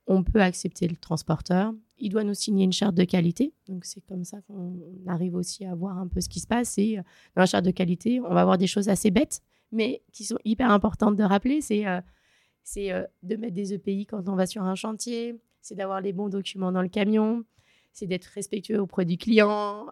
[0.07, 1.73] on peut accepter le transporteur.
[1.99, 3.53] Il doit nous signer une charte de qualité.
[3.69, 4.75] Donc, c'est comme ça qu'on
[5.07, 6.79] arrive aussi à voir un peu ce qui se passe.
[6.79, 7.03] Et euh,
[7.37, 10.39] dans la charte de qualité, on va avoir des choses assez bêtes, mais qui sont
[10.45, 11.61] hyper importantes de rappeler.
[11.61, 12.01] C'est euh,
[12.79, 16.29] euh, de mettre des EPI quand on va sur un chantier, c'est d'avoir les bons
[16.29, 17.45] documents dans le camion,
[17.93, 19.87] c'est d'être respectueux auprès du client,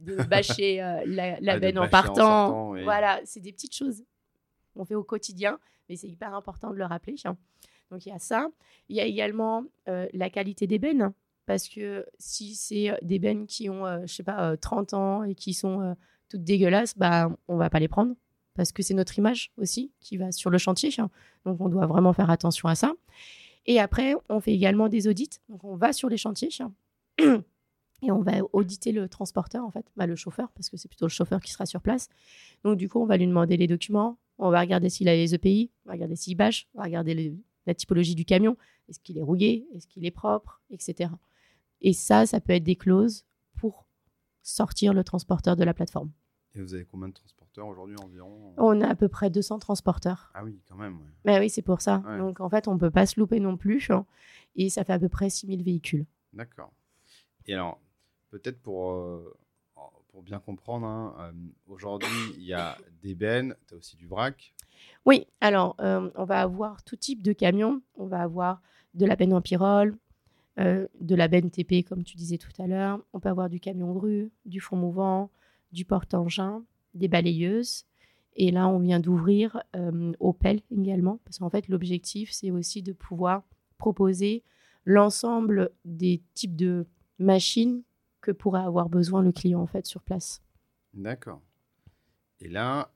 [0.00, 2.74] de bâcher la, la benne en partant.
[2.82, 4.04] Voilà, c'est des petites choses
[4.74, 5.58] qu'on fait au quotidien,
[5.88, 7.16] mais c'est hyper important de le rappeler.
[7.90, 8.48] Donc il y a ça.
[8.88, 11.12] Il y a également euh, la qualité des bennes,
[11.46, 15.24] parce que si c'est euh, des bennes qui ont, euh, je sais pas, 30 ans
[15.24, 15.96] et qui sont
[16.28, 18.14] toutes dégueulasses, bah, on va pas les prendre,
[18.54, 20.90] parce que c'est notre image aussi qui va sur le chantier.
[21.44, 22.92] Donc on doit vraiment faire attention à ça.
[23.66, 25.40] Et après, on fait également des audits.
[25.48, 26.50] Donc on va sur les chantiers.
[28.00, 31.06] Et on va auditer le transporteur, en fait, bah, le chauffeur, parce que c'est plutôt
[31.06, 32.08] le chauffeur qui sera sur place.
[32.62, 35.34] Donc, du coup, on va lui demander les documents, on va regarder s'il a les
[35.34, 37.34] EPI, on va regarder s'il bâche, on va regarder les,
[37.68, 38.56] la typologie du camion,
[38.88, 41.12] est-ce qu'il est rouillé, est-ce qu'il est propre, etc.
[41.80, 43.24] Et ça, ça peut être des clauses
[43.56, 43.86] pour
[44.42, 46.10] sortir le transporteur de la plateforme.
[46.54, 48.54] Et vous avez combien de transporteurs aujourd'hui environ?
[48.56, 50.32] On a à peu près 200 transporteurs.
[50.34, 50.98] Ah oui, quand même.
[51.24, 52.02] Mais oui, c'est pour ça.
[52.18, 53.90] Donc en fait, on ne peut pas se louper non plus.
[53.90, 54.06] Hein.
[54.56, 56.06] et ça fait à peu près 6000 véhicules.
[56.32, 56.72] D'accord.
[57.46, 57.80] Et alors,
[58.30, 59.36] peut-être pour, euh,
[60.18, 61.32] pour bien comprendre, hein, euh,
[61.68, 64.52] aujourd'hui, il y a des bennes, tu as aussi du vrac.
[65.06, 67.82] Oui, alors euh, on va avoir tout type de camions.
[67.94, 68.60] On va avoir
[68.94, 69.96] de la benne en pyrole,
[70.58, 72.98] euh, de la benne TP, comme tu disais tout à l'heure.
[73.12, 75.30] On peut avoir du camion grue, du fond mouvant,
[75.70, 77.84] du porte-engin, des balayeuses.
[78.34, 79.62] Et là, on vient d'ouvrir
[80.18, 83.44] Opel également, parce qu'en fait, l'objectif, c'est aussi de pouvoir
[83.78, 84.42] proposer
[84.84, 86.88] l'ensemble des types de
[87.20, 87.84] machines
[88.28, 90.42] que pourrait avoir besoin le client en fait sur place.
[90.92, 91.40] D'accord.
[92.40, 92.90] Et là,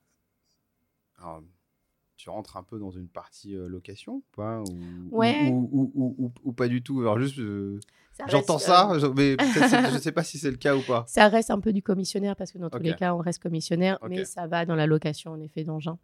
[2.17, 4.61] tu rentres un peu dans une partie euh, location ou pas?
[4.61, 5.49] Ou, ouais.
[5.51, 7.01] ou, ou, pas du tout?
[7.01, 7.79] Alors juste, euh,
[8.27, 11.05] j'entends ça, euh, mais je ne sais pas si c'est le cas ou pas.
[11.07, 13.97] Ça reste un peu du commissionnaire parce que dans tous les cas, on reste commissionnaire,
[14.09, 15.97] mais ça va dans la location en effet d'engins.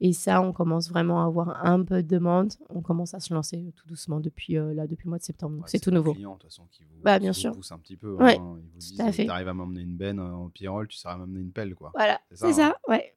[0.00, 2.52] Et ça, on commence vraiment à avoir un peu de demande.
[2.70, 5.64] On commence à se lancer tout doucement depuis là, depuis le mois de septembre.
[5.66, 6.14] c'est tout nouveau.
[6.14, 7.52] Clients, de toute façon, qui vous, bah, bien sûr.
[7.70, 8.16] un petit peu.
[8.20, 8.32] Hein.
[8.32, 11.52] Ils vous disent, tu arrives à m'emmener une benne en pyrole, tu sauras m'emmener une
[11.52, 11.90] pelle, quoi.
[11.94, 12.74] Voilà, c'est ça, hein.
[12.88, 13.14] ouais.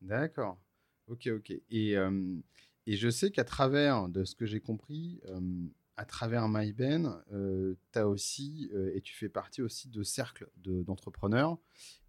[0.00, 0.58] D'accord.
[1.08, 1.52] Ok, ok.
[1.70, 1.94] Et,
[2.86, 5.20] et je sais qu'à travers, de ce que j'ai compris,
[5.98, 7.22] à travers MyBen,
[7.92, 11.58] tu as aussi, et tu fais partie aussi de cercles d'entrepreneurs,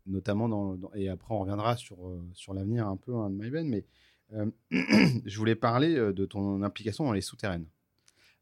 [0.05, 1.97] notamment dans, et après on reviendra sur,
[2.33, 3.85] sur l'avenir un peu hein, de MyBen, mais
[5.25, 7.65] je voulais parler de ton implication dans les souterraines.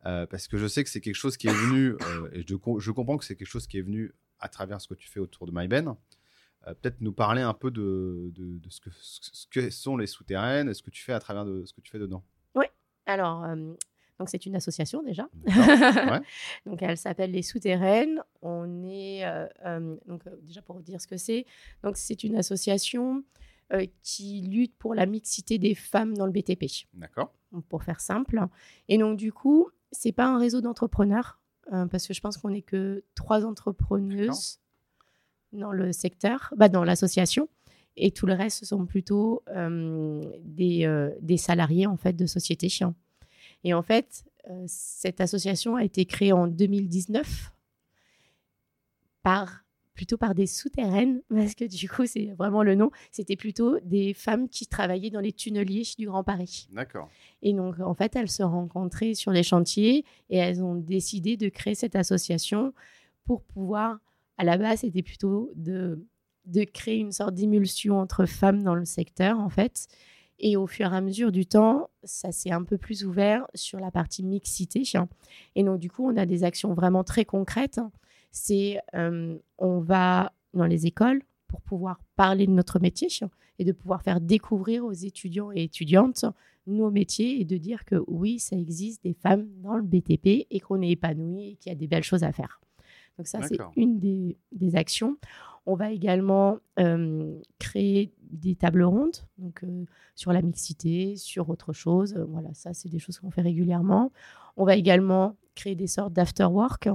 [0.04, 1.96] parce que je sais que c'est quelque chose qui est venu,
[2.34, 5.08] et je, comprends que c'est quelque chose qui est venu à travers ce que tu
[5.08, 5.96] fais autour de MyBen,
[6.68, 10.74] euh, peut-être nous parler un peu de, de, ce, que, ce, sont les souterraines et
[10.74, 12.24] ce que tu fais à travers de ce que tu fais dedans.
[12.56, 12.66] Oui,
[13.06, 13.74] alors euh,
[14.20, 15.30] donc c'est une association déjà.
[16.66, 18.22] donc elle s'appelle les souterraines.
[18.42, 21.46] On est euh, donc déjà pour dire ce que c'est.
[21.84, 23.24] Donc c'est une association
[24.02, 26.66] qui lutte pour la mixité des femmes dans le BTP.
[26.94, 27.34] D'accord.
[27.68, 28.42] Pour faire simple.
[28.88, 31.40] Et donc du coup c'est pas un réseau d'entrepreneurs
[31.92, 34.60] parce que je pense qu'on n'est que trois entrepreneuses
[35.54, 37.50] dans le secteur, bah, dans l'association.
[37.96, 42.28] Et tout le reste, ce sont plutôt euh, des, euh, des, salariés en fait de
[42.28, 42.94] sociétés chiens.
[43.68, 47.52] Et en fait, euh, cette association a été créée en 2019
[49.24, 52.92] par plutôt par des souterraines, parce que du coup, c'est vraiment le nom.
[53.12, 56.70] C'était plutôt des femmes qui travaillaient dans les tunneliers du Grand Paris.
[56.72, 57.10] D'accord.
[57.42, 61.50] Et donc, en fait, elles se rencontraient sur les chantiers et elles ont décidé de
[61.50, 62.74] créer cette association
[63.26, 64.00] pour pouvoir
[64.38, 66.08] à la base, c'était plutôt de,
[66.46, 69.90] de créer une sorte d'émulsion entre femmes dans le secteur, en fait.
[70.40, 73.80] Et au fur et à mesure du temps, ça s'est un peu plus ouvert sur
[73.80, 74.84] la partie mixité.
[75.56, 77.80] Et donc, du coup, on a des actions vraiment très concrètes.
[78.32, 83.08] C'est, euh, on va dans les écoles pour pouvoir parler de notre métier
[83.60, 86.26] et de pouvoir faire découvrir aux étudiants et étudiantes
[86.68, 90.60] nos métiers et de dire que oui, ça existe des femmes dans le BTP et
[90.60, 92.60] qu'on est épanoui et qu'il y a des belles choses à faire.
[93.18, 95.18] Donc ça, c'est une des, actions.
[95.66, 101.74] On va également euh, créer des tables rondes donc, euh, sur la mixité, sur autre
[101.74, 102.14] chose.
[102.30, 104.12] Voilà, ça, c'est des choses qu'on fait régulièrement.
[104.56, 106.90] On va également créer des sortes d'after-work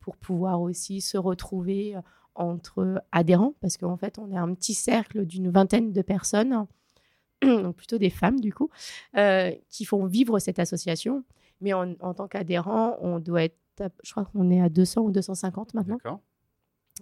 [0.00, 1.96] pour pouvoir aussi se retrouver
[2.36, 6.66] entre adhérents, parce qu'en fait, on est un petit cercle d'une vingtaine de personnes,
[7.42, 8.70] donc plutôt des femmes du coup,
[9.16, 11.24] euh, qui font vivre cette association.
[11.60, 13.58] Mais en, en tant qu'adhérent, on doit être
[14.02, 15.98] je crois qu'on est à 200 ou 250 maintenant.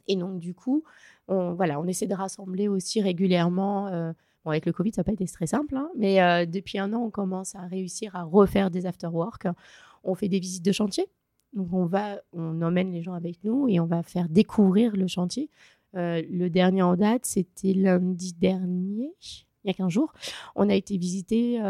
[0.09, 0.85] Et donc, du coup,
[1.29, 3.89] on, voilà, on essaie de rassembler aussi régulièrement.
[3.89, 4.13] Euh,
[4.45, 6.93] bon, avec le Covid, ça n'a pas été très simple, hein, mais euh, depuis un
[6.93, 9.47] an, on commence à réussir à refaire des after-work.
[10.03, 11.07] on fait des visites de chantier.
[11.53, 15.07] Donc on va, on emmène les gens avec nous et on va faire découvrir le
[15.07, 15.51] chantier.
[15.95, 19.15] Euh, le dernier en date, c'était lundi dernier,
[19.63, 20.13] il y a 15 jours.
[20.57, 21.61] On a été visiter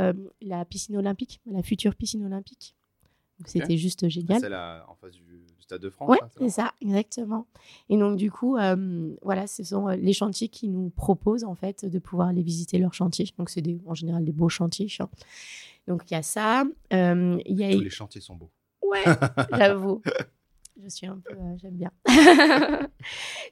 [0.40, 2.74] la piscine olympique, la future piscine olympique.
[3.46, 4.40] C'était juste génial.
[4.40, 4.54] C'est
[4.88, 7.46] en face du, Stade de France Oui, c'est ça, exactement.
[7.88, 11.86] Et donc, du coup, euh, voilà, ce sont les chantiers qui nous proposent, en fait,
[11.86, 13.26] de pouvoir aller visiter leurs chantiers.
[13.38, 14.88] Donc, c'est en général des beaux chantiers.
[15.00, 15.08] Hein.
[15.88, 16.64] Donc, il y a ça.
[16.90, 17.72] il y a...
[17.72, 18.50] Tous les chantiers sont beaux.
[18.82, 19.04] Ouais,
[19.56, 20.02] j'avoue.
[20.82, 21.92] Je suis un peu, euh, j'aime bien.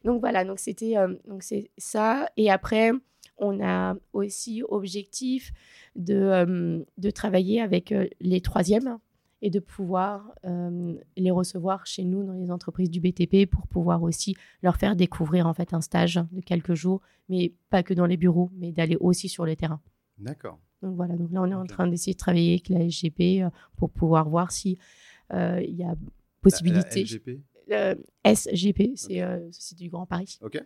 [0.05, 2.29] donc voilà, donc c'était, euh, donc c'est ça.
[2.37, 2.91] Et après,
[3.39, 5.53] on a aussi objectif
[5.95, 8.99] de, euh, de travailler avec les troisièmes
[9.43, 10.35] et de pouvoir
[11.17, 15.47] les recevoir chez nous dans les entreprises du BTP pour pouvoir aussi leur faire découvrir
[15.47, 18.97] en fait un stage de quelques jours, mais pas que dans les bureaux, mais d'aller
[19.01, 19.81] aussi sur le terrain.
[20.19, 20.59] D'accord.
[20.81, 23.45] Donc voilà, donc là on est en train d'essayer de travailler avec la SGP
[23.77, 24.79] pour pouvoir voir si
[25.33, 25.95] il y a
[26.43, 27.05] possibilité.
[27.69, 30.39] La, SGP, c'est euh, Société du Grand Paris.
[30.43, 30.63] Ok.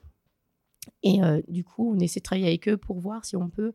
[1.03, 3.73] Et euh, du coup, on essaie de travailler avec eux pour voir si on peut,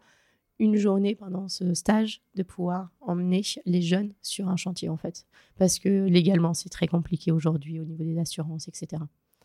[0.61, 5.25] une journée pendant ce stage, de pouvoir emmener les jeunes sur un chantier, en fait.
[5.57, 9.01] Parce que légalement, c'est très compliqué aujourd'hui au niveau des assurances, etc.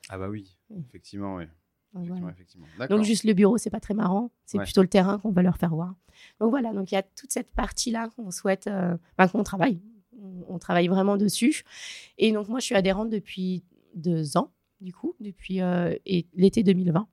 [0.09, 0.57] Ah bah oui,
[0.88, 1.44] effectivement, oui.
[2.90, 4.31] Donc juste le bureau, c'est pas très marrant.
[4.44, 5.94] C'est plutôt le terrain qu'on va leur faire voir.
[6.40, 8.96] Donc voilà, donc il y a toute cette partie-là qu'on souhaite, euh,
[9.33, 9.81] qu'on travaille
[10.48, 11.64] on, travaille vraiment dessus.
[12.18, 15.94] Et donc, moi, je suis adhérente depuis deux ans, du coup, depuis euh,
[16.35, 17.09] l'été 2020.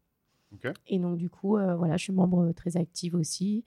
[0.87, 3.63] Et donc, du coup, euh, voilà, je suis membre très active aussi.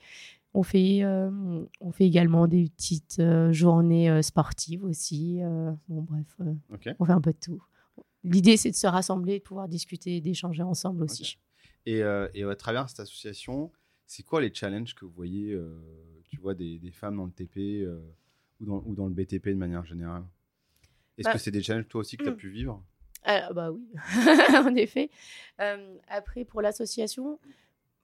[0.55, 5.41] On fait, euh, on fait également des petites journées sportives aussi.
[5.89, 6.41] bon, bref,
[6.99, 7.63] on fait un peu de tout.
[8.25, 11.39] L'idée, c'est de se rassembler, de pouvoir discuter, d'échanger ensemble aussi.
[11.85, 11.99] Et,
[12.35, 13.71] et, à travers cette association,
[14.07, 15.59] c'est quoi les challenges que vous voyez,
[16.25, 17.87] tu vois, des, des, femmes dans le TP
[18.61, 20.25] ou dans, le BTP de manière générale?
[21.19, 22.37] Est-ce que bah c'est des challenges toi aussi que tu as hmm.
[22.37, 22.83] pu vivre?
[23.27, 23.85] Ah, Bah oui,
[24.57, 25.11] en effet.
[25.61, 27.39] Euh, après, pour l'association,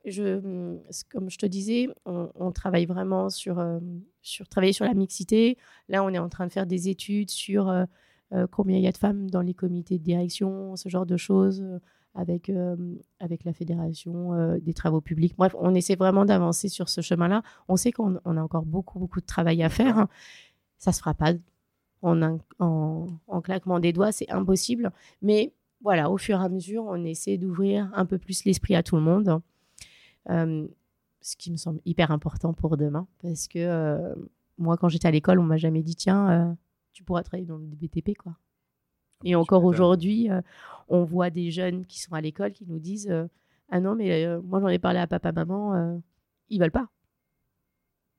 [0.05, 0.77] je,
[1.11, 3.79] comme je te disais, on, travaille vraiment sur, euh,
[4.21, 5.57] sur, travailler sur la mixité.
[5.89, 7.87] Là, on est en train de faire des études sur euh,
[8.51, 11.65] combien il y a de femmes dans les comités de direction, ce genre de choses,
[12.15, 12.51] avec,
[13.21, 15.35] avec la Fédération des travaux publics.
[15.37, 17.43] Bref, on essaie vraiment d'avancer sur ce chemin-là.
[17.69, 20.09] On sait qu'on a encore beaucoup, beaucoup de travail à faire.
[20.79, 21.33] Ça se fera pas
[22.03, 24.93] en, en, claquement des doigts, c'est impossible.
[25.23, 28.83] Mais voilà, au fur et à mesure, on essaie d'ouvrir un peu plus l'esprit à
[28.83, 29.41] tout le monde.
[30.29, 33.07] ce qui me semble hyper important pour demain.
[33.23, 34.15] Parce que
[34.59, 36.57] moi, quand j'étais à l'école, on m'a jamais dit tiens,
[36.93, 38.17] tu pourras travailler dans le BTP.
[38.17, 38.37] quoi.
[39.25, 40.41] Et encore aujourd'hui, euh,
[40.89, 43.27] on voit des jeunes qui sont à l'école qui nous disent euh,
[43.71, 46.01] Ah non, mais euh, moi j'en ai parlé à papa, maman,
[46.49, 46.89] ils veulent pas.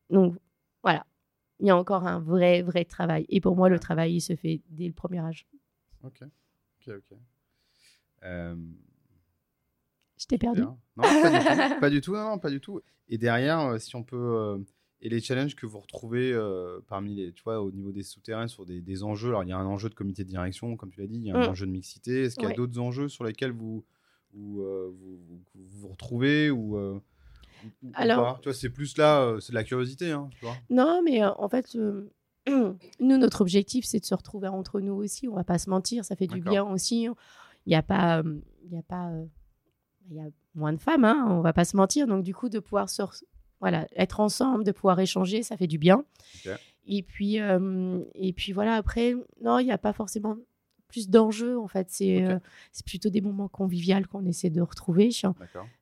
[0.10, 0.36] Donc
[0.84, 1.06] voilà,
[1.63, 3.26] il y a encore un vrai, vrai travail.
[3.30, 5.47] Et pour moi, le travail, il se fait dès le premier âge.
[6.04, 7.17] Ok, ok, ok.
[8.21, 8.56] Je
[10.28, 11.76] t'ai perdu Non, pas du tout.
[11.82, 12.82] pas du tout, non, pas du tout.
[13.10, 14.63] Et derrière, si on peut
[15.04, 18.47] et les challenges que vous retrouvez euh, parmi les, tu vois, au niveau des souterrains
[18.47, 19.30] sur des, enjeux.
[19.30, 21.26] Alors, il y a un enjeu de comité de direction, comme tu l'as dit, il
[21.26, 21.49] y a un mm.
[21.49, 22.23] enjeu de mixité.
[22.23, 23.86] Est-ce qu'il y a d'autres enjeux sur lesquels vous
[24.34, 25.19] euh, vous,
[25.56, 27.02] vous, retrouvez ou, euh,
[27.93, 30.56] Alors, tu vois, c'est plus là, c'est de la curiosité, hein, tu vois.
[30.69, 31.78] Non, mais en fait.
[32.47, 35.30] nous, notre objectif, c'est de se retrouver entre nous aussi.
[35.30, 37.08] On va pas se mentir, ça fait du bien aussi.
[37.65, 38.21] Il n'y a pas,
[38.65, 39.12] il y a pas,
[40.10, 42.08] il y a moins de femmes, hein, on va pas se mentir.
[42.08, 43.02] Donc, du coup, de pouvoir se,
[43.60, 46.04] voilà, être ensemble, de pouvoir échanger, ça fait du bien.
[46.86, 50.36] Et puis, euh, et puis voilà, après, non, il n'y a pas forcément
[50.94, 51.88] plus d'enjeux, en fait.
[51.90, 52.40] C'est euh,
[52.72, 55.10] c'est plutôt des moments conviviaux qu'on essaie de retrouver,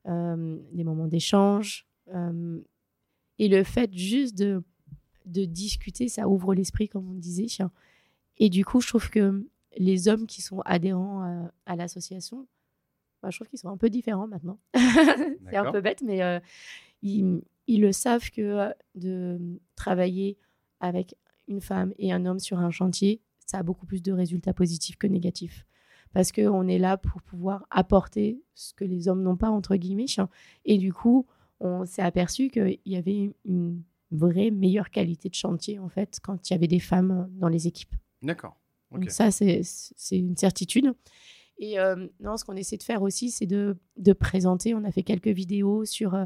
[0.07, 1.85] euh, des moments d'échange.
[3.39, 4.63] et le fait juste de,
[5.25, 7.47] de discuter, ça ouvre l'esprit, comme on disait.
[8.37, 9.45] Et du coup, je trouve que
[9.77, 12.47] les hommes qui sont adhérents à, l'association,
[13.21, 14.59] bah, je trouve qu'ils sont un peu différents maintenant.
[15.49, 16.41] c'est un peu bête, mais
[17.03, 19.39] ils, ils le savent que euh, de
[19.75, 20.37] travailler
[20.79, 21.15] avec
[21.47, 24.97] une femme et un homme sur un chantier, ça a beaucoup plus de résultats positifs
[24.97, 25.65] que négatifs.
[26.13, 30.05] Parce qu'on est là pour pouvoir apporter ce que les hommes n'ont pas, entre guillemets.
[30.65, 31.25] Et du coup,
[31.59, 36.49] on s'est aperçu qu'il y avait une vraie meilleure qualité de chantier, en fait, quand
[36.49, 37.95] il y avait des femmes dans les équipes.
[38.21, 38.57] D'accord.
[38.91, 39.61] Donc ça, c'est
[40.11, 40.93] une certitude.
[41.57, 44.73] Et euh, non, ce qu'on essaie de faire aussi, c'est de, de, présenter.
[44.73, 46.25] On a fait quelques vidéos sur euh,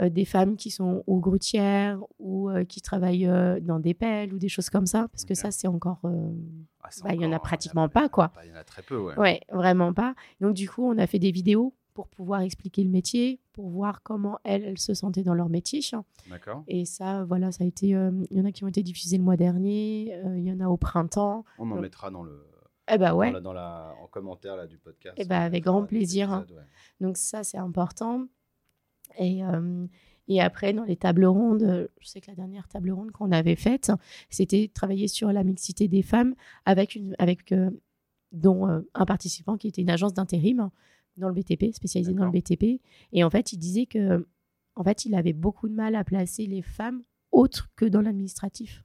[0.00, 4.38] des femmes qui sont aux groutières ou euh, qui travaillent euh, dans des pelles ou
[4.38, 6.00] des choses comme ça, parce que ça, c'est encore.
[6.04, 8.32] Ah, bah, il y en a pratiquement pas, quoi.
[8.44, 9.16] Il y en a très peu, ouais.
[9.18, 10.14] Ouais, vraiment pas.
[10.40, 14.02] Donc, du coup, on a fait des vidéos pour pouvoir expliquer le métier, pour voir
[14.02, 15.80] comment elles, elles se sentaient dans leur métier.
[16.30, 16.64] D'accord.
[16.66, 17.94] Et ça, voilà, ça a été.
[17.94, 20.52] euh, Il y en a qui ont été diffusés le mois dernier, euh, il y
[20.52, 21.44] en a au printemps.
[21.58, 22.46] On en Donc- mettra dans le.
[22.92, 23.28] Eh ben ouais.
[23.28, 25.14] dans la- dans la- en commentaire là, du podcast.
[25.18, 26.40] Eh ben, on avec grand plaisir, hein.
[26.42, 26.64] épisodes, ouais.
[27.00, 28.24] Donc ça, c'est important.
[29.18, 29.86] Et, euh,
[30.28, 33.56] et après, dans les tables rondes, je sais que la dernière table ronde qu'on avait
[33.56, 33.92] faite,
[34.30, 37.70] c'était travailler sur la mixité des femmes avec, une, avec euh,
[38.30, 40.70] dont euh, un participant qui était une agence d'intérim
[41.16, 42.80] dans le BTP, spécialisée dans le BTP.
[43.12, 44.26] Et en fait, il disait que
[44.74, 48.84] en fait, il avait beaucoup de mal à placer les femmes autres que dans l'administratif.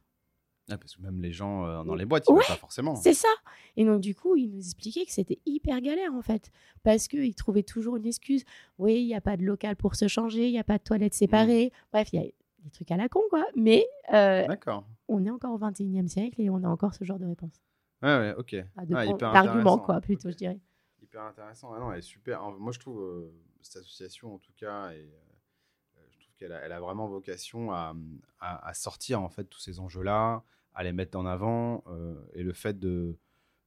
[0.69, 2.95] Ah, parce que même les gens euh, dans les boîtes, ils Ouais, veulent pas forcément.
[2.95, 3.29] C'est ça.
[3.77, 6.51] Et donc, du coup, il nous expliquait que c'était hyper galère, en fait.
[6.83, 8.43] Parce qu'il trouvait toujours une excuse.
[8.77, 10.83] Oui, il n'y a pas de local pour se changer, il n'y a pas de
[10.83, 11.71] toilettes séparées.
[11.93, 12.27] Bref, il y a
[12.63, 13.45] des trucs à la con, quoi.
[13.55, 14.85] Mais euh, D'accord.
[15.07, 17.61] on est encore au 21e siècle et on a encore ce genre de réponse.
[18.01, 18.55] Ouais, ouais, ok.
[18.75, 19.79] Ah, de Ah, hyper D'arguments, intéressant.
[19.79, 20.59] quoi, plutôt, je dirais.
[21.01, 21.71] Hyper intéressant.
[21.73, 22.43] Ah non, elle est super.
[22.59, 26.59] Moi, je trouve euh, cette association, en tout cas, et, euh, je trouve qu'elle a,
[26.59, 27.95] elle a vraiment vocation à,
[28.41, 30.43] à- à sortir en fait tous ces enjeux-là,
[30.77, 33.17] à les mettre en avant, euh, et le fait de,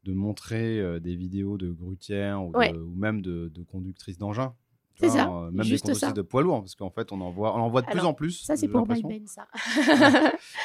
[0.04, 2.72] de montrer euh, des vidéos de grutières ou, de- Ouais.
[2.72, 4.54] ou même de, de conductrices d'engins.
[4.94, 7.30] C'est ça, euh, même juste des conductrices de poids lourds, parce qu'en fait, on en
[7.30, 8.42] voit, on en voit de plus en plus.
[8.44, 9.08] Ça, c'est pour l'impression.
[9.08, 9.46] MyBen, ça.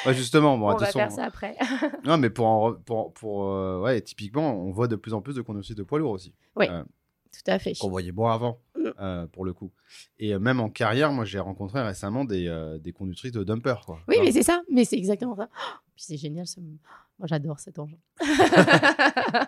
[0.04, 1.56] Ouais, justement, bon, on va faire ça après.
[2.04, 5.34] non, mais pour, en pour, pour euh, ouais, typiquement, on voit de plus en plus
[5.36, 6.34] de conductrices de poids lourds aussi.
[6.56, 7.74] Tout à fait.
[7.78, 8.60] qu'on voyait moins avant.
[9.00, 9.70] Euh, pour le coup.
[10.18, 13.74] Et euh, même en carrière, moi, j'ai rencontré récemment des, euh, des conductrices de dumper.
[13.84, 13.98] Quoi.
[14.08, 14.62] Oui, mais c'est ça.
[14.70, 15.48] Mais c'est exactement ça.
[15.52, 16.46] Oh, c'est génial.
[16.46, 16.60] Ce...
[16.60, 17.96] Moi, j'adore cet engin.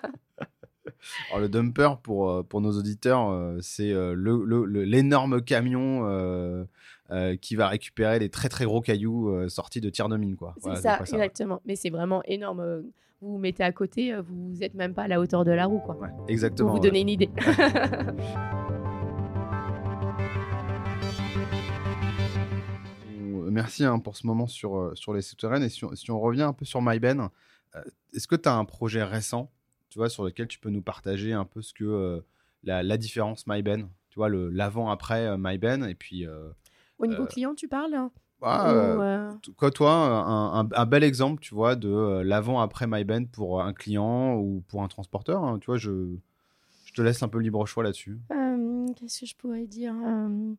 [1.31, 6.07] Alors, le dumper, pour, euh, pour nos auditeurs, c'est euh, le- le- le- l'énorme camion
[6.09, 6.65] euh,
[7.11, 10.37] euh, qui va récupérer les très très gros cailloux euh, sortis de tir de mine.
[10.57, 11.01] C'est Voilà, ça, ouais.
[11.03, 11.61] exactement.
[11.67, 12.83] Mais c'est vraiment énorme.
[13.21, 15.81] Vous vous mettez à côté, vous n'êtes même pas à la hauteur de la roue,
[15.81, 15.97] quoi.
[15.97, 16.69] Ouais, Pour exactement.
[16.71, 16.81] vous ouais.
[16.81, 17.31] donner une idée.
[23.51, 25.63] Merci hein, pour ce moment sur, euh, sur les souterraines.
[25.63, 27.29] Et si on, si on revient un peu sur MyBen,
[27.77, 27.83] euh,
[28.15, 29.51] est-ce que tu as un projet récent
[29.91, 32.21] tu vois, sur lequel tu peux nous partager un peu ce que euh,
[32.65, 36.27] la, la différence MyBen Tu vois, le- l'avant-après euh, MyBen et puis.
[36.27, 36.51] euh,
[36.99, 37.95] Au niveau Euh, client, tu parles?
[37.95, 38.11] Hein
[38.43, 41.89] ah, Ou, euh, euh, t- quoi, toi, un, un- un bel exemple, tu vois, de
[41.89, 46.15] euh, l'avant-après MyBen pour un client ou pour un transporteur hein, Tu vois, je,
[46.85, 48.19] je te laisse un peu libre choix là-dessus.
[48.31, 50.53] euh, Qu'est-ce que je pourrais dire euh,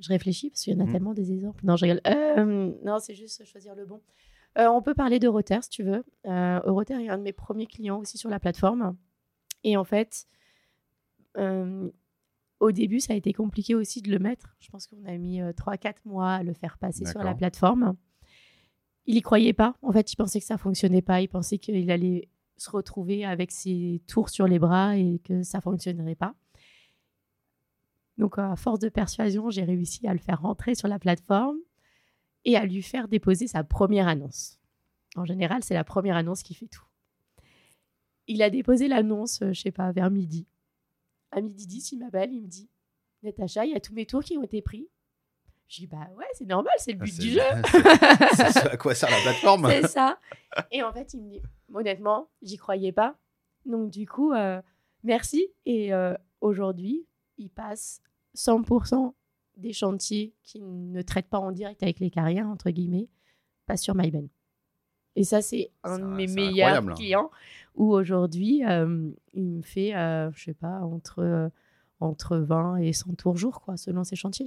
[0.00, 0.92] Je réfléchis parce qu'il y en a Mhm.
[0.92, 1.64] tellement des exemples.
[1.64, 2.00] Non, je rigole.
[2.06, 4.00] Euh, non, c'est juste choisir le bon.
[4.58, 6.04] Euh, on peut parler d'Euroter si tu veux.
[6.26, 8.96] Euh, Euroter est un de mes premiers clients aussi sur la plateforme.
[9.64, 10.26] Et en fait,
[11.36, 11.90] euh,
[12.60, 14.56] au début, ça a été compliqué aussi de le mettre.
[14.60, 17.96] Je pense qu'on a mis 3-4 mois à le faire passer sur la plateforme.
[19.06, 19.76] Il y croyait pas.
[19.82, 21.20] En fait, il pensait que ça fonctionnait pas.
[21.20, 25.60] Il pensait qu'il allait se retrouver avec ses tours sur les bras et que ça
[25.60, 26.34] fonctionnerait pas.
[28.18, 31.58] Donc, à force de persuasion, j'ai réussi à le faire rentrer sur la plateforme
[32.44, 34.58] et à lui faire déposer sa première annonce.
[35.16, 36.84] En général, c'est la première annonce qui fait tout.
[38.26, 40.46] Il a déposé l'annonce, euh, je sais pas, vers midi.
[41.30, 42.68] À midi 10, il m'appelle, il me dit
[43.22, 44.88] Natacha, il y a tous mes tours qui ont été pris.
[45.68, 47.40] Je dis Bah ouais, c'est normal, c'est le Ah, but c'est- du jeu.
[48.36, 50.18] c'est ce à quoi sert la plateforme c'est ça.
[50.70, 51.40] Et en fait, il me dit
[51.72, 53.16] Honnêtement, j'y croyais pas.
[53.64, 54.60] Donc, du coup, euh,
[55.02, 55.46] merci.
[55.64, 57.04] Et euh, aujourd'hui,
[57.38, 58.00] il passe
[58.36, 59.12] 100%
[59.56, 63.08] des chantiers qui ne traitent pas en direct avec les carrières, entre guillemets,
[63.66, 64.28] passent sur MyBen.
[65.16, 66.94] Et ça, c'est un de mes meilleurs incroyable.
[66.94, 67.30] clients
[67.74, 71.48] où aujourd'hui, euh, il me fait, euh, je sais pas, entre, euh,
[72.00, 74.46] entre 20 et 100 tours jour, quoi, selon ses chantiers.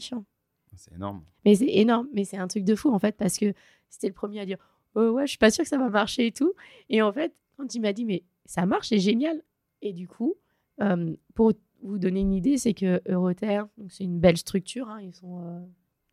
[0.75, 1.23] C'est énorme.
[1.43, 3.54] Mais c'est énorme, mais c'est un truc de fou en fait, parce que
[3.89, 4.58] c'était le premier à dire
[4.95, 6.54] Oh, Ouais, je suis pas sûre que ça va marcher et tout.
[6.89, 9.41] Et en fait, quand il m'a dit Mais ça marche, c'est génial.
[9.82, 10.36] Et du coup,
[10.82, 15.01] euh, pour vous donner une idée, c'est que Euroter, donc c'est une belle structure, hein,
[15.01, 15.59] ils sont, euh,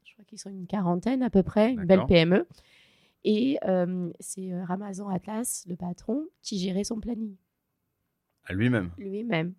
[0.04, 2.06] je crois qu'ils sont une quarantaine à peu près, une belle.
[2.06, 2.46] PME.
[3.24, 7.34] Et euh, c'est euh, Ramazan Atlas, le patron, qui gérait son planning
[8.44, 8.90] À lui-même.
[8.98, 9.54] lui-même.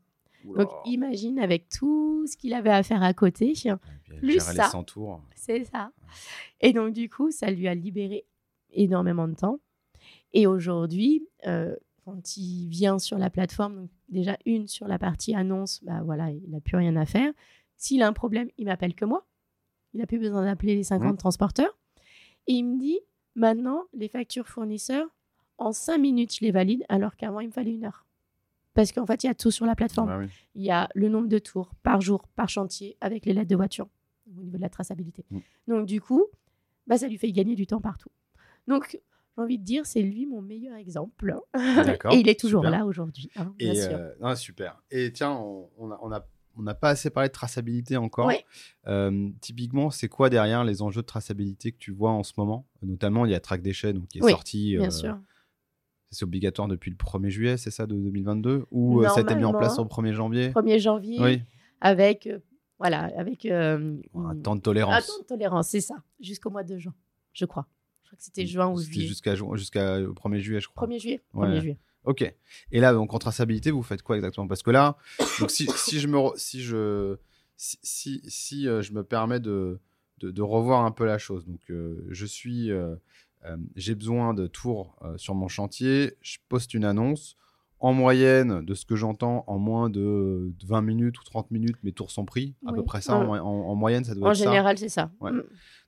[0.46, 3.52] Donc imagine avec tout ce qu'il avait à faire à côté.
[3.52, 4.54] Et plus ça.
[4.54, 5.22] les 100 tours.
[5.36, 5.91] C'est ça.
[6.62, 8.26] Et donc, du coup, ça lui a libéré
[8.72, 9.60] énormément de temps.
[10.34, 15.36] Et aujourd'hui, euh, quand il vient sur la plateforme, donc déjà une sur la partie
[15.36, 17.32] annonce, bah voilà, il n'a plus rien à faire.
[17.78, 19.26] S'il a un problème, il m'appelle que moi.
[19.94, 21.18] Il n'a plus besoin d'appeler les 50 Mhm.
[21.18, 21.78] transporteurs.
[22.48, 23.00] Et il me dit,
[23.36, 25.08] maintenant, les factures fournisseurs,
[25.58, 28.06] en 5 minutes, je les valide, alors qu'avant, il me fallait une heure.
[28.74, 30.28] Parce qu'en fait, il y a tout sur la plateforme Ah oui.
[30.56, 33.56] il y a le nombre de tours par jour, par chantier, avec les lettres de
[33.56, 33.88] voiture,
[34.38, 35.26] au niveau de la traçabilité.
[35.32, 35.40] Mm.
[35.68, 36.26] Donc, du coup,
[36.86, 38.10] bah, ça lui fait gagner du temps partout.
[38.68, 39.00] Donc,
[39.38, 41.35] j'ai envie de dire, c'est lui mon meilleur exemple.
[41.54, 42.12] D'accord.
[42.13, 43.29] et il est toujours là aujourd'hui.
[43.35, 43.73] Hein, et
[44.19, 44.81] non, super.
[44.90, 46.25] Et tiens, on, a, on a
[46.58, 48.31] on n'a pas assez parlé de traçabilité encore.
[48.88, 52.67] Euh, typiquement, c'est quoi derrière les enjeux de traçabilité que tu vois en ce moment?
[52.81, 54.75] Notamment, il y a Track Déchets donc, qui est sorti.
[54.75, 55.19] Bien euh, sûr.
[56.10, 59.35] C'est obligatoire depuis le 1er juillet, c'est ça, de 2022 Ou euh, ça a été
[59.35, 60.50] mis en place au 1er janvier?
[60.50, 61.42] 1er janvier, oui.
[61.81, 62.29] avec,
[62.79, 64.00] voilà, avec un
[64.42, 64.96] temps de tolérance.
[64.96, 66.96] Un temps de tolérance, c'est ça, jusqu'au mois de juin,
[67.33, 67.67] je crois.
[68.08, 69.06] Je crois que c'était juin ou juillet.
[69.06, 70.88] Jusqu'à jusqu'à 1er juillet, je crois.
[70.88, 71.78] 1er juillet, 1er juillet.
[72.06, 72.34] Ok.
[72.72, 74.48] Et là, donc en traçabilité, vous faites quoi exactement?
[74.48, 74.96] Parce que là,
[75.42, 77.18] donc, si, si, je me si je
[77.58, 79.82] si, si, euh, je me permets de,
[80.22, 81.46] de, revoir un peu la chose.
[81.46, 82.96] Donc euh, je suis euh,
[83.76, 87.36] j'ai besoin de tours sur mon chantier, je poste une annonce.
[87.80, 91.92] En moyenne, de ce que j'entends, en moins de 20 minutes ou 30 minutes, mes
[91.92, 92.56] tours sont pris.
[92.66, 93.16] À peu près ça.
[93.16, 94.46] En, moyenne, ça doit en être ça.
[94.46, 95.12] En général, c'est ça.
[95.22, 95.42] Mm.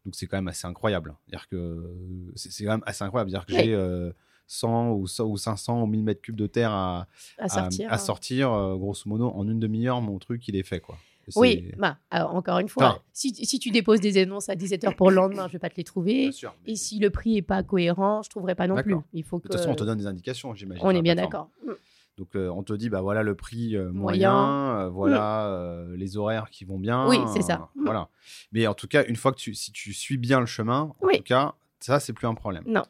[0.09, 1.15] Donc c'est quand même assez incroyable.
[1.27, 1.93] C'est-à-dire que
[2.33, 3.29] c'est quand même assez incroyable.
[3.29, 4.11] dire que j'ai
[4.47, 7.07] 100 ou, 500 ou 1000 mètres cubes de terre à,
[7.37, 10.79] à sortir, euh, grosso modo, en une demi-heure, mon truc, il est fait.
[10.79, 10.97] quoi.
[11.35, 15.17] Oui, bah, encore une fois, si, si, tu déposes des annonces à 17h pour le
[15.17, 16.31] lendemain, je ne vais pas te les trouver.
[16.65, 18.95] Et si le prix n'est pas cohérent, je ne trouverai pas non plus.
[19.13, 19.43] Il faut que...
[19.43, 20.83] De toute façon, on te donne des indications, j'imagine.
[20.83, 21.51] On est bien d'accord.
[22.19, 25.93] Donc, euh, on te dit, bah voilà le prix euh, moyen, voilà mm.
[25.95, 27.07] les horaires qui vont bien.
[27.07, 27.69] Oui, c'est ça.
[27.75, 28.09] Voilà.
[28.51, 31.07] Mais en tout cas, une fois que tu, si tu suis bien le chemin, en
[31.07, 32.63] tout cas, ça, c'est plus un problème.
[32.67, 32.83] Non.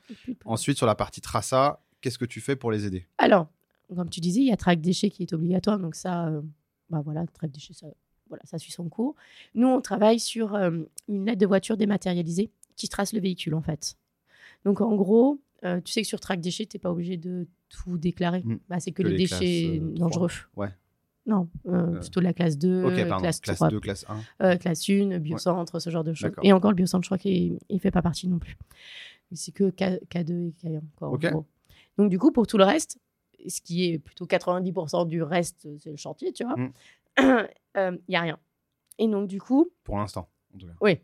[0.46, 3.06] Ensuite, sur la partie traça, qu'est-ce que tu fais pour les aider?
[3.18, 3.48] Alors,
[3.96, 5.80] comme tu disais, il y a track déchets qui est obligatoire.
[5.80, 6.42] Donc ça, euh,
[6.90, 7.88] bah voilà, track déchets, ça,
[8.28, 9.16] voilà, ça suit son cours.
[9.56, 10.72] Nous, on travaille sur euh,
[11.08, 13.98] une aide de voiture dématérialisée qui trace le véhicule, en fait.
[14.66, 17.48] Donc, en gros, euh, tu sais que sur track déchets, tu n'es pas obligé de
[17.70, 18.42] tout déclarer.
[18.44, 18.58] Hmm.
[18.68, 20.30] Bah, c'est que, les, déchets dangereux.
[20.56, 20.70] Ouais.
[21.30, 22.90] Non, euh, euh, plutôt la classe 2,
[23.20, 24.20] classe, 2, classe 1.
[24.42, 26.32] Euh, classe 1, biocentre, ce genre de choses.
[26.42, 28.58] Et encore, le biocentre, je crois qu'il ne fait pas partie non plus.
[29.32, 30.82] C'est que K, 2 et K1.
[31.02, 31.46] Encore,
[31.98, 32.98] Donc, du coup, pour tout le reste,
[33.48, 36.56] ce qui est plutôt 90% du reste, c'est le chantier, tu vois,
[37.20, 37.98] il mm.
[38.10, 38.40] n'y a rien.
[38.98, 39.70] Et donc, du coup.
[39.84, 40.74] Pour l'instant, en tout cas.
[40.82, 40.98] Oui.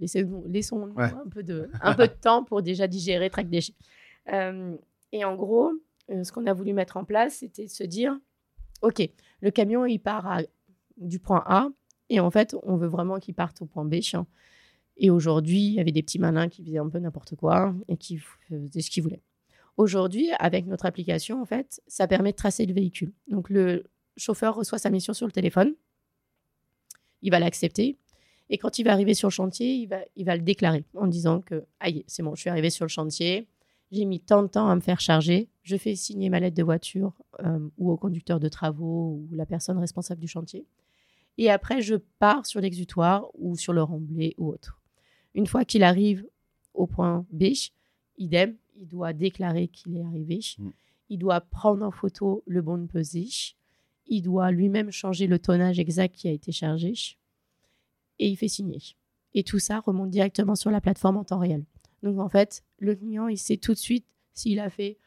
[0.00, 3.74] laissons, laissons un, peu de, un peu de temps pour déjà digérer Track Déchets.
[5.12, 5.70] Et en gros,
[6.08, 8.18] ce qu'on a voulu mettre en place, c'était de se dire
[8.82, 9.08] OK,
[9.40, 10.40] le camion, il part
[10.96, 11.68] du point A,
[12.08, 13.96] et en fait, on veut vraiment qu'il parte au point B.
[14.96, 17.96] Et aujourd'hui, il y avait des petits malins qui faisaient un peu n'importe quoi et
[17.96, 19.22] qui faisaient ce qu'ils voulaient.
[19.78, 23.12] Aujourd'hui, avec notre application, en fait, ça permet de tracer le véhicule.
[23.28, 23.84] Donc, le
[24.18, 25.74] chauffeur reçoit sa mission sur le téléphone,
[27.22, 27.96] il va l'accepter,
[28.50, 31.06] et quand il va arriver sur le chantier, il va, il va le déclarer en
[31.06, 33.48] disant que, aïe, c'est bon, je suis arrivé sur le chantier,
[33.92, 36.62] j'ai mis tant de temps à me faire charger, je fais signer ma lettre de
[36.62, 37.12] voiture
[37.44, 40.66] euh, ou au conducteur de travaux ou la personne responsable du chantier.
[41.38, 44.80] Et après, je pars sur l'exutoire ou sur le remblai ou autre.
[45.34, 46.26] Une fois qu'il arrive
[46.74, 47.52] au point B,
[48.18, 50.40] idem, il doit déclarer qu'il est arrivé.
[50.58, 50.70] Mm.
[51.10, 53.28] Il doit prendre en photo le bon de pesée.
[54.06, 56.94] Il doit lui-même changer le tonnage exact qui a été chargé.
[58.18, 58.80] Et il fait signer.
[59.34, 61.64] Et tout ça remonte directement sur la plateforme en temps réel.
[62.02, 64.98] Donc en fait, le client, il sait tout de suite s'il a fait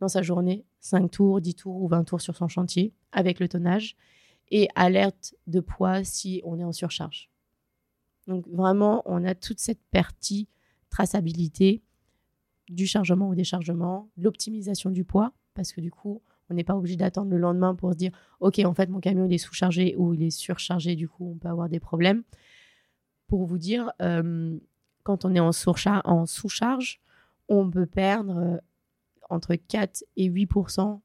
[0.00, 3.48] dans sa journée 5 tours, 10 tours ou 20 tours sur son chantier avec le
[3.48, 3.96] tonnage
[4.50, 7.30] et alerte de poids si on est en surcharge.
[8.26, 10.48] Donc vraiment, on a toute cette partie
[10.90, 11.82] traçabilité
[12.68, 16.96] du chargement ou déchargement, l'optimisation du poids, parce que du coup, on n'est pas obligé
[16.96, 20.22] d'attendre le lendemain pour dire, OK, en fait, mon camion il est sous-chargé ou il
[20.22, 22.22] est surchargé, du coup, on peut avoir des problèmes.
[23.26, 24.58] Pour vous dire, euh,
[25.02, 27.00] quand on est en, sous-charge,
[27.48, 28.56] on peut perdre euh,
[29.30, 31.00] entre 4 et 8%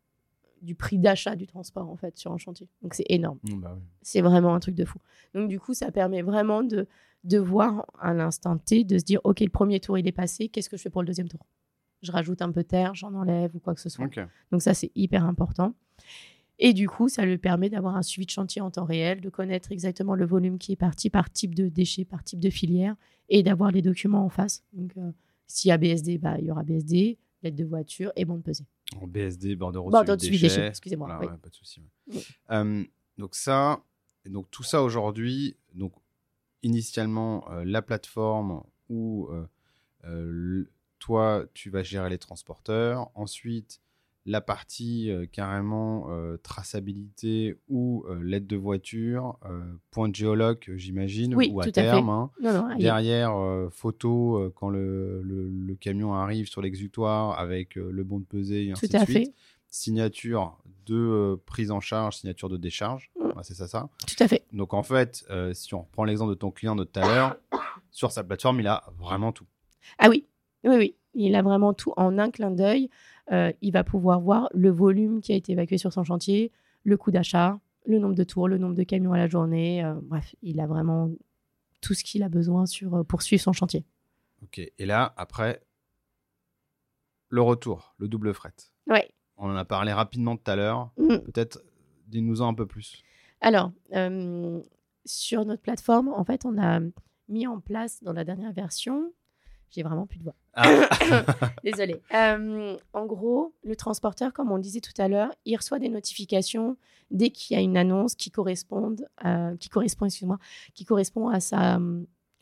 [0.61, 2.67] du prix d'achat du transport en fait sur un chantier.
[2.81, 3.39] Donc c'est énorme.
[3.43, 4.99] Mmh, bah c'est vraiment un truc de fou.
[5.33, 6.87] Donc du coup, ça permet vraiment de,
[7.23, 10.49] de voir à l'instant T, de se dire ok, le premier tour il est passé,
[10.49, 11.45] qu'est-ce que je fais pour le deuxième tour?
[12.01, 14.07] Je rajoute un peu de terre, j'en enlève ou quoi que ce soit.
[14.51, 15.73] Donc ça c'est hyper important.
[16.59, 19.29] Et du coup, ça lui permet d'avoir un suivi de chantier en temps réel, de
[19.29, 22.95] connaître exactement le volume qui est parti par type de déchets, par type de filière,
[23.29, 24.63] et d'avoir les documents en face.
[24.73, 25.11] Donc, euh,
[25.45, 28.41] s'il y a BSD, bah, il y aura BSD, lettre de voiture et bon de
[28.41, 28.65] pesée.
[28.99, 30.67] En BSD, bordereau de suivi déchets.
[30.67, 31.19] excusez-moi.
[31.19, 31.83] pas de souci.
[32.49, 32.83] Euh,
[33.17, 33.83] donc ça,
[34.25, 35.93] donc tout ça aujourd'hui, donc
[36.63, 39.29] initialement euh, la plateforme où
[40.99, 43.81] toi tu vas gérer les transporteurs, ensuite
[44.27, 49.39] la partie euh, carrément euh, traçabilité ou euh, l'aide de voiture,
[49.89, 52.09] point de géologue, j'imagine, ou à terme.
[52.09, 52.29] Hein.
[52.77, 53.33] Derrière,
[53.71, 58.97] photo quand le, camion arrive sur l'exutoire avec le bon de pesée et ainsi de
[58.99, 59.33] suite.
[59.69, 63.11] Signature de prise en charge, signature de décharge.
[63.19, 63.41] Mm.
[63.43, 63.89] c'est ça, ça.
[64.07, 64.45] Tout à fait.
[64.53, 67.37] Donc en fait, si on reprend l'exemple de ton client de tout à l'heure,
[67.91, 69.45] sur sa plateforme, il a vraiment tout.
[69.99, 70.25] Ah oui,
[70.63, 70.95] oui, oui.
[71.13, 72.89] Il a vraiment tout en un clin d'œil.
[73.31, 76.51] Euh, il va pouvoir voir le volume qui a été évacué sur son chantier,
[76.83, 79.83] le coût d'achat, le nombre de tours, le nombre de camions à la journée.
[79.83, 81.11] Euh, bref, il a vraiment
[81.81, 83.85] tout ce qu'il a besoin sur, euh, pour suivre son chantier.
[84.43, 84.59] Ok.
[84.59, 85.61] Et là, après,
[87.29, 88.53] le retour, le double fret.
[88.87, 88.99] Oui.
[89.37, 90.91] On en a parlé rapidement tout à l'heure.
[90.97, 91.17] Mm.
[91.17, 91.61] Peut-être
[92.07, 93.03] dis-nous-en un peu plus.
[93.41, 93.71] Alors,
[95.05, 96.79] sur notre plateforme, en fait, on a
[97.27, 99.11] mis en place dans la dernière version
[99.71, 100.35] j'ai vraiment plus de voix.
[100.53, 100.89] Ah.
[101.63, 102.01] Désolée.
[102.13, 106.77] Euh, en gros, le transporteur, comme on disait tout à l'heure, il reçoit des notifications
[107.11, 108.95] dès qu'il y a une annonce qui correspond,
[109.59, 110.39] qui correspond, excuse-moi,
[110.73, 111.79] qui correspond à sa,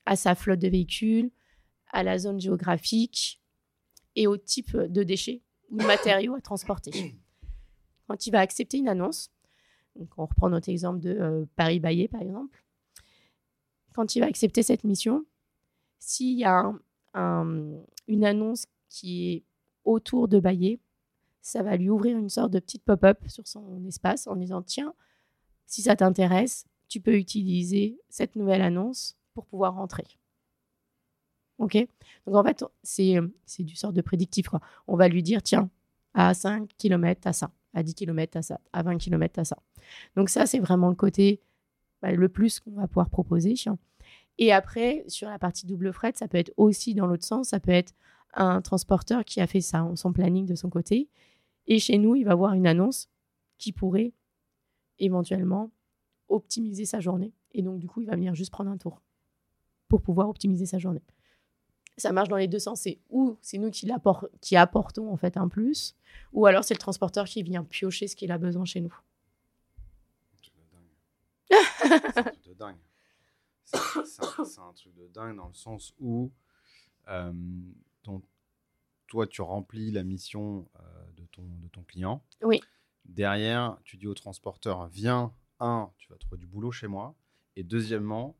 [0.05, 1.31] à sa flotte de véhicules,
[1.91, 3.41] à la zone géographique
[4.15, 7.15] et au type de déchets ou de matériaux à transporter.
[8.07, 9.31] Quand il va accepter une annonce,
[9.95, 12.63] donc on reprend notre exemple de euh, Paris-Bayet par exemple,
[13.93, 15.25] quand il va accepter cette mission,
[15.99, 16.79] s'il y a un,
[17.15, 19.43] une annonce qui est
[19.83, 20.79] autour de Bayer,
[21.41, 24.93] ça va lui ouvrir une sorte de petite pop-up sur son espace en disant tiens,
[25.67, 30.05] si ça t'intéresse, tu peux utiliser cette nouvelle annonce pour pouvoir rentrer.
[31.57, 31.77] Ok?
[32.25, 34.47] Donc en fait, c'est, c'est du sort de prédictif.
[34.87, 35.69] On va lui dire tiens,
[36.13, 39.57] à 5 km, à ça, à 10 km, à ça, à 20 km, à ça.
[40.15, 41.41] Donc ça, c'est vraiment le côté
[42.01, 43.55] bah, le plus qu'on va pouvoir proposer.
[44.37, 47.49] Et après, sur la partie double fret, ça peut être aussi dans l'autre sens.
[47.49, 47.93] Ça peut être
[48.33, 51.09] un transporteur qui a fait ça, son planning de son côté.
[51.67, 53.09] Et chez nous, il va voir une annonce
[53.57, 54.13] qui pourrait
[54.99, 55.71] éventuellement
[56.27, 57.33] optimiser sa journée.
[57.53, 59.01] Et donc, du coup, il va venir juste prendre un tour
[59.87, 61.03] pour pouvoir optimiser sa journée.
[61.97, 62.81] Ça marche dans les deux sens.
[62.81, 63.89] C'est ou c'est nous qui,
[64.41, 65.95] qui apportons en fait un plus,
[66.33, 68.93] ou alors c'est le transporteur qui vient piocher ce qu'il a besoin chez nous.
[71.49, 72.75] C'est de dingue.
[74.05, 76.31] C'est un, truc de dingue dans le sens où
[77.07, 77.31] euh,
[79.07, 80.81] toi, tu remplis la mission euh,
[81.17, 82.23] de, ton, de ton client.
[82.41, 82.61] Oui.
[83.05, 87.15] Derrière, tu dis au transporteur, viens, un, tu vas trouver du boulot chez moi.
[87.55, 88.35] Et deuxièmement,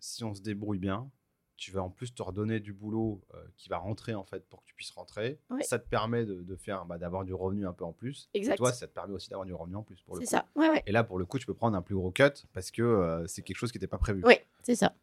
[0.00, 1.10] si on se débrouille bien,
[1.56, 4.62] tu vas en plus te redonner du boulot euh, qui va rentrer en fait pour
[4.62, 5.40] que tu puisses rentrer.
[5.60, 8.30] Ça te permet de, faire, bah, d'avoir du revenu un peu en plus.
[8.32, 8.56] Exact.
[8.56, 10.02] toi, ça te permet aussi d'avoir du revenu en plus.
[10.20, 10.46] C'est ça.
[10.86, 13.26] Et là, pour le coup, tu peux prendre un plus gros cut parce que euh,
[13.26, 14.22] c'est quelque chose qui n'était pas prévu.
[14.24, 14.36] Oui,
[14.68, 14.94] c'est ça.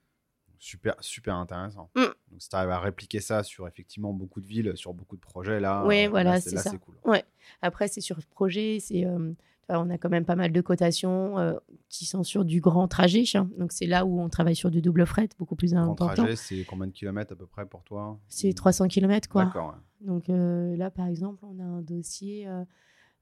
[0.59, 1.89] Super, super intéressant.
[1.95, 2.01] Mm.
[2.01, 5.22] Donc, si tu arrives à répliquer ça sur effectivement beaucoup de villes, sur beaucoup de
[5.22, 6.72] projets, là, oui, voilà, c'est ça.
[6.78, 6.95] cool.
[7.03, 7.24] Ouais.
[7.63, 9.34] Après, c'est sur projet, c'est euh,
[9.70, 11.55] on a quand même pas mal de cotations euh,
[11.89, 13.24] qui sont sur du grand trajet.
[13.57, 16.05] Donc, c'est là où on travaille sur du double fret, beaucoup plus important.
[16.05, 18.20] Grand trajet, c'est combien de kilomètres à peu près pour toi?
[18.28, 19.45] C'est 300 kilomètres, quoi.
[19.45, 19.76] D'accord.
[20.01, 22.47] Donc, euh, là, par exemple, on a un dossier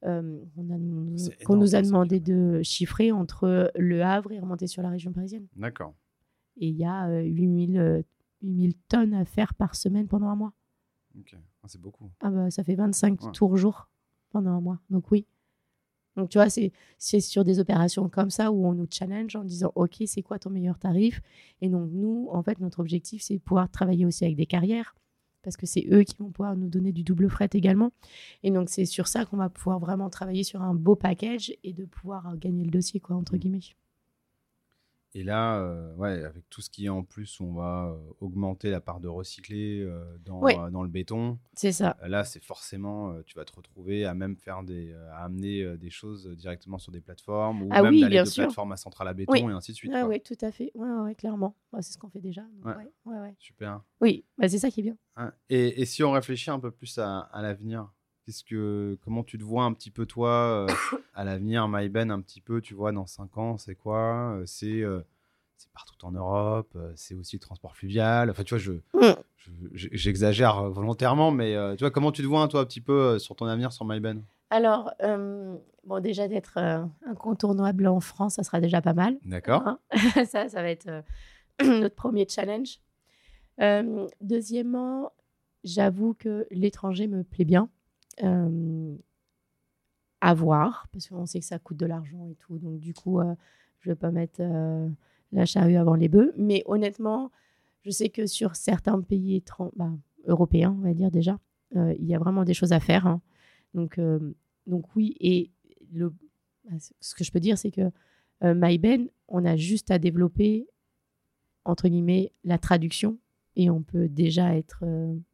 [0.05, 0.37] euh,
[1.45, 5.47] qu'on nous a demandé de chiffrer entre Le Havre et remonter sur la région parisienne.
[5.55, 5.93] D'accord.
[6.57, 8.03] Et il y a 8000,
[8.41, 10.53] 8000 tonnes à faire par semaine pendant un mois.
[11.17, 12.09] Ok, ah, c'est beaucoup.
[12.21, 13.89] Ah bah, ça fait 25 tours jour
[14.29, 14.79] pendant un mois.
[14.89, 15.25] Donc, oui.
[16.15, 16.71] Donc, tu vois, c'est
[17.19, 20.51] sur des opérations comme ça où on nous challenge en disant, OK, c'est quoi ton
[20.51, 21.21] meilleur tarif?
[21.61, 24.95] Et donc, nous, en fait, notre objectif, c'est de pouvoir travailler aussi avec des carrières
[25.41, 27.91] parce que c'est eux qui vont pouvoir nous donner du double fret également.
[28.43, 31.73] Et donc, c'est sur ça qu'on va pouvoir vraiment travailler sur un beau package et
[31.73, 33.59] de pouvoir gagner le dossier, quoi, entre guillemets.
[35.15, 38.71] Et là, euh, ouais, avec tout ce qui est en plus, on va euh, augmenter
[38.71, 40.41] la part de recyclé euh, dans,
[40.71, 41.37] dans, le béton.
[41.53, 41.95] C'est ça.
[42.03, 46.27] là, c'est forcément, tu vas te retrouver à même faire des, à amener des choses
[46.29, 48.45] directement sur des plateformes ou ah même d'aller de sûr.
[48.45, 49.91] plateforme à centrale à béton et ainsi de suite.
[49.93, 50.71] Ah, oui, tout à fait.
[50.73, 51.55] Ouais, ouais clairement.
[51.81, 52.43] c'est ce qu'on fait déjà.
[53.37, 53.81] Super.
[54.01, 54.97] Oui, bah, c'est ça qui est bien.
[55.49, 57.91] Et, et, si on réfléchit un peu plus à, à l'avenir,
[58.25, 60.67] Qu'est-ce que, comment tu te vois un petit peu toi euh,
[61.13, 64.81] à l'avenir, MyBen, un petit peu, tu vois, dans 5 ans, c'est quoi euh, C'est
[64.81, 65.01] euh,
[65.57, 68.29] c'est partout en Europe, c'est aussi le transport fluvial.
[68.29, 69.15] Enfin, tu vois, je, mm.
[69.73, 73.45] j'exagère volontairement, mais tu vois, comment tu te vois, toi, un petit peu sur ton
[73.45, 76.57] avenir sur MyBen Alors, bon, déjà d'être
[77.05, 79.17] incontournable en France, ça sera déjà pas mal.
[79.23, 79.65] D'accord.
[79.65, 79.79] Hein.
[80.25, 80.89] ça, ça va être
[81.63, 82.79] notre premier challenge.
[84.19, 85.13] deuxièmement,
[85.63, 87.69] j'avoue que l'étranger me plaît bien
[90.21, 92.57] à voir, parce qu'on sait que ça coûte de l'argent et tout.
[92.57, 93.19] Donc, du coup,
[93.79, 94.41] je ne vais pas mettre
[95.31, 96.33] la charrue avant les bœufs.
[96.37, 97.31] Mais honnêtement,
[97.83, 99.43] je sais que sur certains pays
[99.75, 99.91] bah,
[100.25, 101.39] européens, on va dire déjà,
[101.75, 103.07] il y a vraiment des choses à faire.
[103.07, 103.21] Hein.
[103.73, 103.99] Donc,
[104.67, 105.17] donc, oui.
[105.19, 105.51] Et
[105.91, 106.13] le,
[106.69, 107.91] bah, ce que je peux dire, c'est que
[108.41, 110.67] MyBen, on a juste à développer,
[111.65, 113.17] entre guillemets, la traduction
[113.55, 114.85] et on peut déjà être.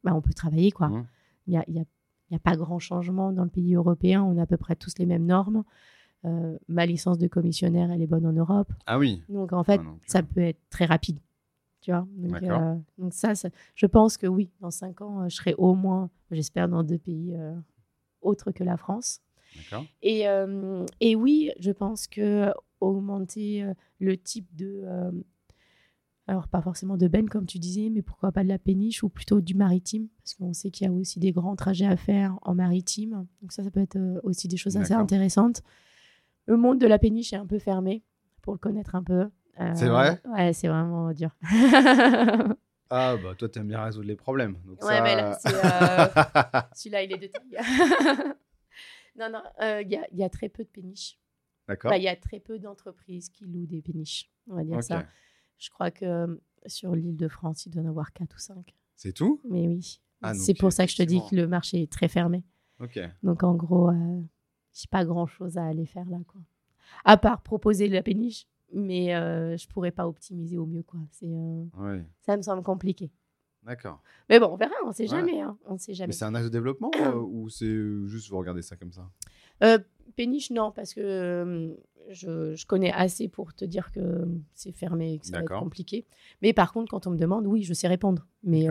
[0.02, 0.88] Bah, on peut travailler, quoi.
[0.88, 1.06] Mmh.
[1.46, 1.84] Il y a, y a
[2.30, 4.22] n'y a pas grand changement dans le pays européen.
[4.22, 5.64] On a à peu près tous les mêmes normes.
[6.24, 8.72] Euh, ma licence de commissionnaire, elle est bonne en Europe.
[8.86, 9.22] Ah oui.
[9.28, 11.18] Donc en fait, ça peut être très rapide.
[11.80, 12.06] Tu vois?
[12.16, 12.42] Donc,
[12.98, 13.32] donc ça,
[13.74, 17.34] je pense que oui, dans cinq ans, je serai au moins, j'espère, dans deux pays
[18.20, 19.22] autres que la France.
[20.02, 20.26] Et,
[21.00, 23.64] et oui, je pense que augmenter
[23.98, 24.84] le type de
[26.30, 29.08] alors, pas forcément de benne, comme tu disais, mais pourquoi pas de la péniche ou
[29.08, 32.38] plutôt du maritime Parce qu'on sait qu'il y a aussi des grands trajets à faire
[32.42, 33.26] en maritime.
[33.42, 35.64] Donc, ça, ça peut être euh, aussi des choses assez intéressantes.
[36.46, 38.04] Le monde de la péniche est un peu fermé,
[38.42, 39.28] pour le connaître un peu.
[39.58, 40.22] Euh, c'est vrai?
[40.24, 41.34] Ouais, c'est vraiment dur.
[42.90, 44.56] ah, bah toi, t'aimes bien résoudre les problèmes.
[44.82, 47.58] ouais, mais là, euh, celui-là, il est de taille.
[49.18, 49.42] non, non,
[49.80, 51.18] il y, y, a très peu de péniches.
[51.66, 51.92] D'accord.
[51.92, 55.06] Il y a très peu d'entreprises qui louent des péniches, on va dire ça.
[55.60, 56.26] Je crois que euh,
[56.66, 58.74] sur l'île de France, il doit y en avoir 4 ou 5.
[58.96, 59.40] C'est tout?
[59.48, 60.00] Mais oui.
[60.22, 62.42] Ah, c'est pour ça que je te dis que le marché est très fermé.
[63.22, 64.20] Donc en gros, euh,
[64.72, 66.18] j'ai pas grand-chose à aller faire là.
[66.26, 66.40] Quoi.
[67.04, 70.82] À part proposer la péniche, mais euh, je pourrais pas optimiser au mieux.
[70.82, 71.00] quoi.
[71.12, 71.64] C'est, euh,
[72.20, 73.10] Ça me semble compliqué.
[73.64, 74.02] D'accord.
[74.28, 75.40] Mais bon, on verra, on sait jamais.
[75.40, 75.56] Hein.
[75.66, 76.08] On sait jamais.
[76.08, 79.10] Mais c'est un axe de développement ou c'est juste vous regardez ça comme ça?
[80.16, 81.76] Péniche, non, parce que
[82.08, 86.06] je, connais assez pour te dire que c'est fermé et que ça va être compliqué.
[86.42, 88.26] Mais par contre, quand on me demande, oui, je sais répondre.
[88.42, 88.66] Mais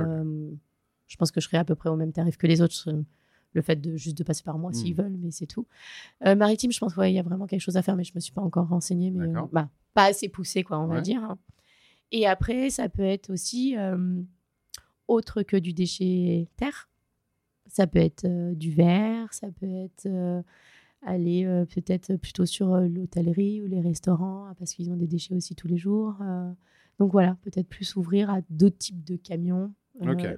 [1.07, 2.89] je pense que je serai à peu près au même tarif que les autres.
[3.53, 4.97] Le fait de juste de passer par moi s'ils hmm.
[4.97, 5.65] veulent, mais c'est tout.
[6.23, 8.31] maritime, je pense qu'il y a vraiment quelque chose à faire, mais je me suis
[8.31, 11.23] pas encore renseignée, mais bah, pas assez poussé, quoi, on va dire.
[11.23, 11.37] Hein.
[12.11, 13.75] Et après, ça peut être aussi
[15.09, 16.89] autre que du déchet terre.
[17.67, 20.07] Ça peut être du verre, ça peut être
[21.01, 25.07] aller euh, peut-être plutôt sur euh, l'hôtellerie ou les restaurants hein, parce qu'ils ont des
[25.07, 26.17] déchets aussi tous les jours.
[26.21, 26.51] Euh.
[26.99, 29.73] donc voilà, peut-être plus ouvrir à d'autres types de camions,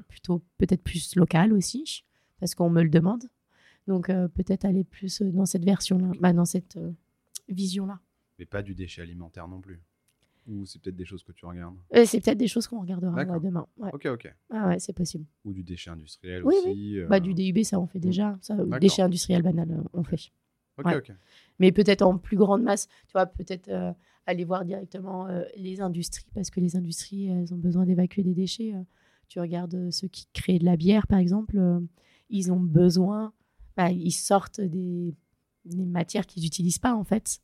[0.08, 2.06] plutôt peut-être plus local aussi
[2.40, 3.26] parce qu'on me le demande.
[3.88, 6.78] Donc peut-être aller plus dans cette version-là, bah, dans cette
[7.50, 8.00] vision-là.
[8.40, 9.82] Mais pas du déchet alimentaire non plus.
[10.52, 11.76] Ou c'est peut-être des choses que tu regardes?
[12.06, 13.66] C'est peut-être des choses qu'on regardera demain.
[13.94, 14.34] Ok, ok.
[14.50, 15.26] Ah ouais, c'est possible.
[15.46, 16.68] Ou du déchet industriel aussi.
[16.68, 17.00] Oui.
[17.10, 18.38] Bah, du DUB, ça on fait déjà.
[18.42, 20.32] Ça, déchet industriel banal, on fait.
[21.60, 23.92] Mais peut-être en plus grande masse, tu vois, peut-être euh,
[24.26, 28.34] aller voir directement euh, les industries, parce que les industries, elles ont besoin d'évacuer des
[28.34, 28.74] déchets.
[28.74, 28.84] Euh.
[29.28, 31.60] tu regardes ceux qui créent de la bière, par exemple,
[32.30, 33.34] ils ont besoin,
[33.78, 35.14] bah, ils sortent des,
[35.66, 37.42] des matières qu'ils n'utilisent pas, en fait.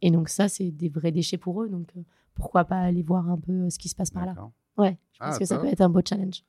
[0.00, 1.68] et donc ça, c'est des vrais déchets pour eux.
[1.68, 1.92] Donc
[2.34, 4.34] pourquoi pas aller voir un peu ce qui se passe par là.
[4.76, 6.42] Ouais, je pense ah, que ça peut être un beau challenge.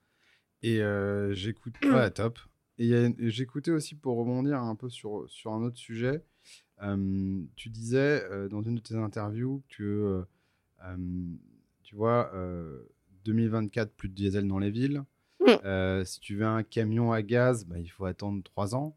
[0.64, 0.82] Et
[1.34, 2.40] j'écoute, ouais, top.
[2.78, 6.24] Et j'écoutais aussi pour rebondir un peu sur, sur un autre sujet.
[7.56, 10.26] tu disais dans une de tes interviews que,
[11.84, 12.32] tu vois,
[13.26, 15.04] 2024, plus de diesel dans les villes.
[15.42, 16.06] Mmh.
[16.06, 18.96] si tu veux un camion à gaz, bah, il faut attendre trois ans.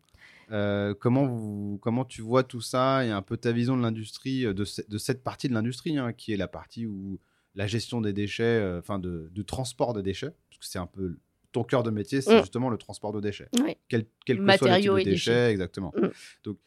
[0.49, 4.53] Comment, vous, comment tu vois tout ça et un peu ta vision de l'industrie, de,
[4.53, 7.19] de, cette partie de l'industrie, hein, qui est la partie où
[7.55, 11.17] la gestion des déchets, enfin de, de, transport des déchets, parce que c'est un peu
[11.55, 12.41] ton cœur de métier, c'est mm.
[12.41, 13.49] justement le transport de déchets.
[13.89, 15.93] Quel, quel que soit le type de déchets, exactement.
[15.97, 16.09] Mm.
[16.45, 16.59] Donc,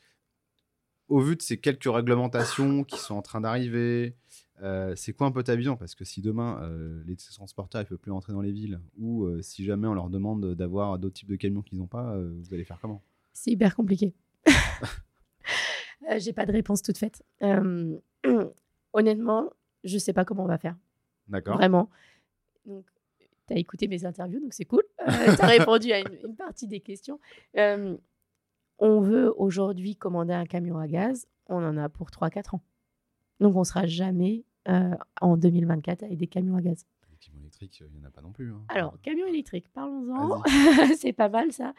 [1.09, 4.15] au vu de ces quelques réglementations qui sont en train d'arriver,
[4.61, 5.78] euh, c'est quoi un peu ta vision?
[5.78, 9.25] Parce que si demain, euh, les transporteurs ne peuvent plus entrer dans les villes, ou
[9.25, 12.53] euh, si jamais on leur demande d'avoir d'autres types de camions qu'ils n'ont pas, vous
[12.53, 13.03] allez faire comment?
[13.38, 14.16] C'est hyper compliqué.
[16.18, 17.24] J'ai pas de réponse toute faite.
[18.94, 19.52] honnêtement,
[19.84, 20.76] je sais pas comment on va faire.
[21.28, 21.58] D'accord.
[21.58, 21.90] Vraiment.
[22.66, 22.86] Donc,
[23.48, 24.82] tu as écouté mes interviews, donc c'est cool.
[25.02, 27.20] Euh, tu as répondu à une, partie des questions.
[27.58, 27.96] Euh,
[28.80, 32.64] on veut aujourd'hui commander un camion à gaz, on en a pour 3-4 ans.
[33.40, 36.86] Donc on ne sera jamais euh, en 2024 avec des camions à gaz.
[37.12, 38.52] Les camions électriques, il n'y en a pas non plus.
[38.52, 38.64] Hein.
[38.70, 40.42] Alors, camion électrique, parlons-en.
[40.98, 41.76] c'est pas mal ça.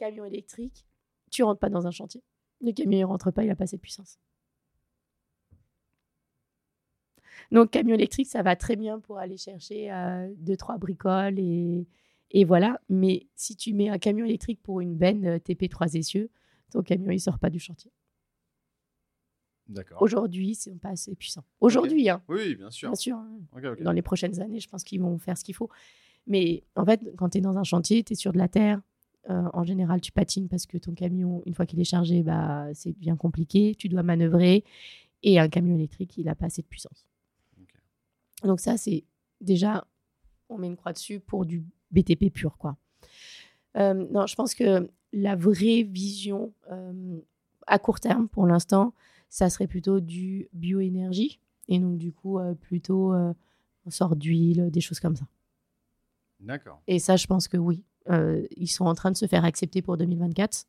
[0.00, 0.86] Camion électrique,
[1.30, 2.22] tu rentres pas dans un chantier.
[2.62, 4.18] Le camion ne rentre pas, il n'a pas cette puissance.
[7.52, 11.86] Donc, camion électrique, ça va très bien pour aller chercher euh, deux, trois bricoles et,
[12.30, 12.80] et, voilà.
[12.88, 16.30] Mais si tu mets un camion électrique pour une benne euh, TP3 essieux,
[16.70, 17.90] ton camion, il sort pas du chantier.
[19.68, 20.02] D'accord.
[20.02, 21.44] Aujourd'hui, c'est pas assez puissant.
[21.60, 22.22] Aujourd'hui, hein.
[22.28, 22.90] Oui, bien sûr.
[22.90, 23.16] Bien sûr.
[23.16, 23.74] Hein.
[23.80, 25.70] Dans les prochaines années, je pense qu'ils vont faire ce qu'il faut.
[26.26, 28.80] Mais en fait, quand tu es dans un chantier, tu es sur de la terre.
[29.28, 32.68] Euh, en général, tu patines parce que ton camion, une fois qu'il est chargé, bah,
[32.74, 33.74] c'est bien compliqué.
[33.76, 34.64] Tu dois manœuvrer.
[35.22, 37.06] Et un camion électrique, il n'a pas assez de puissance.
[38.42, 39.04] Donc ça, c'est
[39.40, 39.86] déjà,
[40.48, 42.76] on met une croix dessus pour du BTP pur, quoi.
[43.76, 47.20] Euh, non, je pense que la vraie vision euh,
[47.66, 48.94] à court terme, pour l'instant,
[49.28, 51.40] ça serait plutôt du bioénergie.
[51.68, 55.26] Et donc, du coup, euh, plutôt on sort d'huile, des choses comme ça.
[56.40, 56.80] D'accord.
[56.86, 57.84] Et ça, je pense que oui.
[58.56, 60.66] Ils sont en train de se faire accepter pour 2024.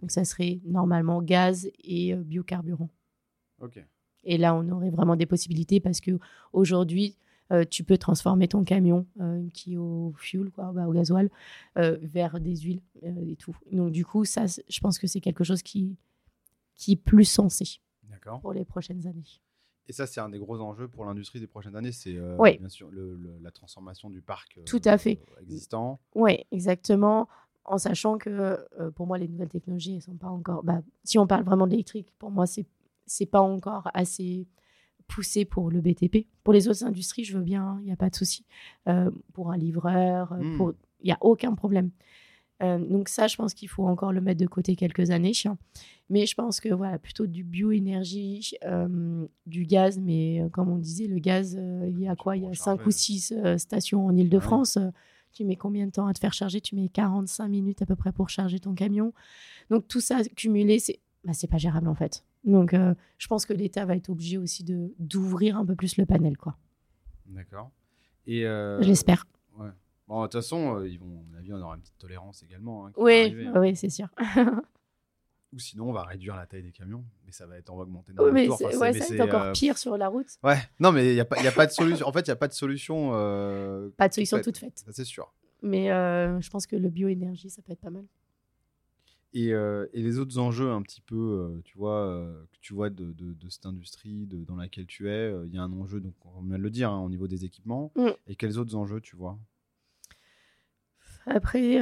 [0.00, 2.90] Donc, ça serait normalement gaz et biocarburant.
[3.60, 3.84] Ok.
[4.24, 6.18] Et là, on aurait vraiment des possibilités parce que
[6.52, 7.16] aujourd'hui,
[7.70, 9.06] tu peux transformer ton camion
[9.52, 11.30] qui est au fuel, quoi, bah, au gasoil,
[11.76, 13.56] vers des huiles et tout.
[13.70, 15.96] Donc, du coup, ça, je pense que c'est quelque chose qui,
[16.74, 17.80] qui est plus sensé
[18.40, 19.40] pour les prochaines années.
[19.86, 22.88] Et ça, c'est un des gros enjeux pour l'industrie des prochaines années, c'est bien sûr
[23.42, 25.20] la transformation du parc Tout à fait.
[25.40, 26.00] existant.
[26.14, 27.28] Oui, exactement
[27.64, 28.30] en sachant que
[28.78, 30.62] euh, pour moi, les nouvelles technologies, elles sont pas encore.
[30.62, 32.66] Bah, si on parle vraiment d'électrique, pour moi, c'est
[33.06, 34.46] c'est pas encore assez
[35.08, 36.26] poussé pour le BTP.
[36.42, 38.46] Pour les autres industries, je veux bien, il n'y a pas de souci.
[38.88, 40.72] Euh, pour un livreur, euh, hmm.
[41.00, 41.90] il n'y a aucun problème.
[42.60, 45.32] Donc ça, je pense qu'il faut encore le mettre de côté quelques années.
[46.10, 48.54] Mais je pense que voilà, plutôt du bioénergie,
[49.46, 52.36] du gaz, mais comme on disait, le gaz, il y a quoi?
[52.36, 54.78] Il y a cinq ou six stations en Ile-de-France.
[55.34, 56.60] Tu mets combien de temps à te faire charger?
[56.60, 59.12] Tu mets 45 minutes à peu près pour charger ton camion.
[59.68, 62.24] Donc tout ça cumulé, c'est bah, pas gérable en fait.
[62.44, 65.96] Donc euh, je pense que l'État va être obligé aussi de d'ouvrir un peu plus
[65.96, 66.56] le panel quoi.
[67.26, 67.70] D'accord.
[68.26, 68.80] Et euh...
[68.82, 69.26] j'espère.
[70.06, 72.42] Bon, de toute façon, euh, ils vont, à mon avis, on aura une petite tolérance
[72.42, 72.86] également.
[72.86, 73.52] Hein, oui, hein.
[73.56, 74.08] oui, c'est sûr.
[75.52, 78.12] Ou sinon, on va réduire la taille des camions, mais ça va être en augmenter
[78.12, 78.60] dans oui, mais tour.
[78.62, 80.26] Enfin, ouais, c'est encore euh, pire sur la route.
[80.42, 82.06] Ouais, non, mais il n'y a, pas, a pas de solution.
[82.06, 83.12] En fait, il n'y a pas de solution.
[83.14, 84.84] Euh, pas de solution toute faite.
[84.90, 85.32] C'est sûr.
[85.62, 88.04] Mais je pense que le bioénergie, ça peut être pas mal.
[89.32, 93.48] Et, et, les autres enjeux, un petit peu, tu vois, que tu vois de, de,
[93.48, 96.58] cette industrie de, dans laquelle tu es, il y a un enjeu, donc on vient
[96.58, 97.92] de le dire, hein, au niveau des équipements.
[97.94, 98.08] Mm.
[98.26, 99.38] Et quels autres enjeux, tu vois?
[101.26, 101.80] Après,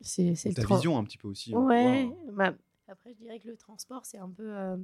[0.00, 1.54] c'est ta vision un petit peu aussi.
[1.54, 1.60] Hein.
[1.60, 2.54] Ouais, bah,
[2.88, 4.76] après, je dirais que le transport, c'est un peu, euh,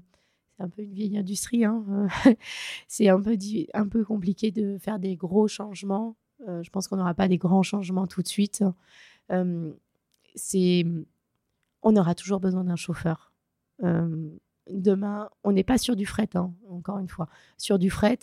[0.56, 1.64] c'est un peu une vieille industrie.
[1.64, 1.84] Hein.
[2.88, 3.36] c'est un peu,
[3.72, 6.16] un peu compliqué de faire des gros changements.
[6.46, 8.62] Euh, je pense qu'on n'aura pas des grands changements tout de suite.
[9.32, 9.72] Euh,
[10.34, 10.84] c'est,
[11.82, 13.32] on aura toujours besoin d'un chauffeur.
[14.70, 17.28] demain, on n'est pas sur du fret, hein, encore une fois.
[17.56, 18.18] Sur du fret,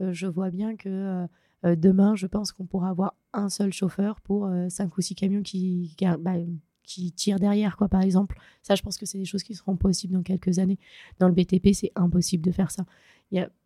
[0.00, 1.26] je vois bien que
[1.64, 5.94] demain, je pense qu'on pourra avoir un seul chauffeur pour cinq ou six camions qui,
[6.20, 6.34] bah,
[6.82, 8.38] qui tire derrière, quoi, par exemple.
[8.62, 10.78] Ça, je pense que c'est des choses qui seront possibles dans quelques années.
[11.18, 12.84] Dans le BTP, c'est impossible de faire ça.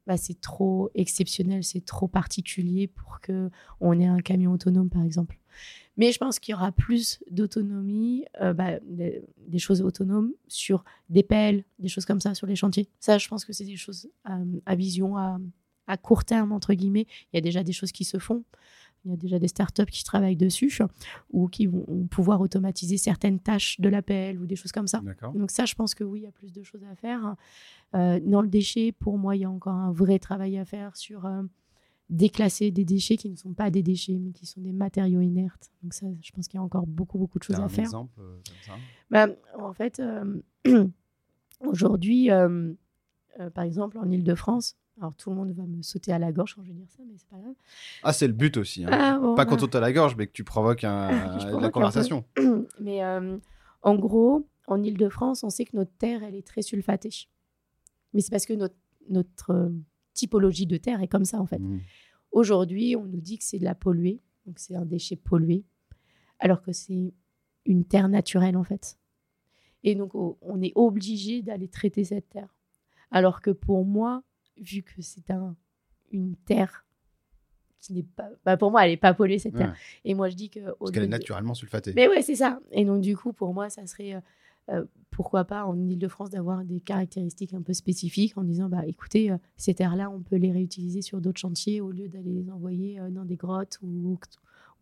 [0.07, 5.03] Bah, c'est trop exceptionnel, c'est trop particulier pour que on ait un camion autonome, par
[5.03, 5.39] exemple.
[5.97, 11.25] Mais je pense qu'il y aura plus d'autonomie, euh, bah, des, choses autonomes sur des
[11.25, 12.89] pelles, des choses comme ça sur les chantiers.
[13.01, 15.39] Ça, je pense que c'est des choses à, à vision à,
[15.87, 17.07] à, court terme, entre guillemets.
[17.33, 18.45] Il y a déjà des choses qui se font.
[19.07, 20.81] Il y a déjà des startups qui travaillent dessus
[21.31, 25.01] ou qui vont pouvoir automatiser certaines tâches de l'appel ou des choses comme ça.
[25.35, 27.37] Donc ça, je pense que oui, il y a plus de choses à faire.
[27.95, 30.97] Euh, dans le déchet, pour moi, il y a encore un vrai travail à faire
[30.97, 31.43] sur euh,
[32.11, 35.71] déclasser des déchets qui ne sont pas des déchets, mais qui sont des matériaux inertes.
[35.85, 37.85] Donc ça, je pense qu'il y a encore beaucoup, beaucoup de choses à un faire.
[37.85, 38.73] exemple euh, comme ça?
[39.09, 40.03] Bah, En fait,
[41.61, 42.29] aujourd'hui,
[43.55, 46.63] par exemple, en Ile-de-France, alors tout le monde va me sauter à la gorge quand
[46.63, 47.55] je vais dire ça, mais c'est pas grave.
[48.03, 48.85] Ah, c'est le but aussi.
[48.85, 48.89] Hein.
[48.93, 51.11] Ah, pas quand on à la gorge, mais que tu provoques un,
[51.61, 52.25] la conversation.
[52.81, 53.37] mais euh,
[53.83, 57.11] en gros, en Ile-de-France, on sait que notre terre, elle est très sulfatée.
[58.15, 58.77] Mais c'est parce que notre,
[59.11, 59.69] notre euh,
[60.15, 61.59] typologie de terre est comme ça, en fait.
[61.59, 61.81] Mmh.
[62.33, 65.65] Aujourd'hui, on nous dit que c'est de la polluée, donc c'est un déchet pollué,
[66.39, 67.13] alors que c'est
[67.67, 68.99] une terre naturelle, en fait.
[69.85, 72.55] Et donc, on est obligé d'aller traiter cette terre.
[73.11, 74.23] Alors que pour moi,
[74.59, 75.57] vu que c'est un,
[76.11, 76.87] une terre
[77.87, 78.29] qui n'est pas.
[78.45, 79.75] Bah pour moi, elle n'est pas polluée, cette terre.
[80.05, 80.61] Et moi, je dis que.
[80.79, 81.93] Parce qu'elle est naturellement sulfatée.
[81.95, 82.61] Mais ouais, c'est ça.
[82.73, 84.15] Et donc, du coup, pour moi, ça serait.
[84.15, 84.21] Euh,
[84.69, 89.31] euh, pourquoi pas en Ile-de-France d'avoir des caractéristiques un peu spécifiques en disant bah écoutez
[89.31, 92.99] euh, ces terres-là on peut les réutiliser sur d'autres chantiers au lieu d'aller les envoyer
[93.11, 94.19] dans des grottes ou,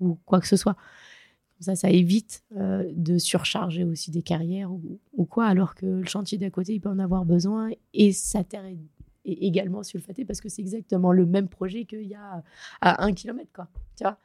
[0.01, 0.73] ou quoi que ce soit.
[0.73, 6.07] Comme ça, ça évite de surcharger aussi des carrières ou, ou, quoi, alors que le
[6.07, 8.79] chantier d'à côté, il peut en avoir besoin et sa terre est
[9.25, 12.43] et également sulfaté parce que c'est exactement le même projet qu'il y a
[12.81, 13.69] à un kilomètre, quoi.
[13.97, 14.19] Tu vois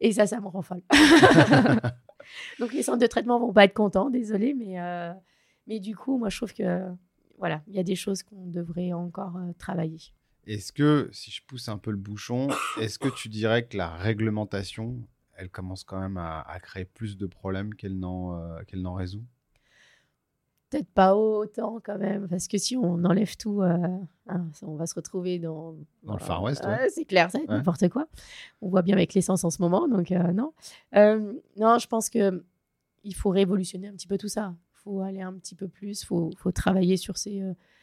[0.00, 0.82] Et ça, ça me rend folle.
[2.58, 5.12] Donc les centres de traitement vont pas être contents, désolé, mais, euh,
[5.66, 6.82] mais du coup, moi, je trouve que
[7.38, 10.00] voilà, il y a des choses qu'on devrait encore euh, travailler.
[10.46, 12.48] Est-ce que, si je pousse un peu le bouchon,
[12.80, 14.96] est-ce que tu dirais que la réglementation,
[15.34, 19.24] elle commence quand même à, créer plus de problèmes qu'elle n'en euh, qu'elle n'en résout?
[20.70, 23.76] Peut-être pas autant quand même, parce que si on enlève tout, euh,
[24.26, 25.76] hein, on va se retrouver dans.
[26.02, 28.08] Dans le Far West, C'est clair, c'est n'importe quoi.
[28.60, 30.52] On voit bien avec l'essence en ce moment, donc euh, non.
[30.96, 32.44] Euh, non, je pense que
[33.04, 34.56] il faut révolutionner un petit peu tout ça.
[34.72, 37.42] Il faut aller un petit peu plus, il faut, faut, travailler sur ces,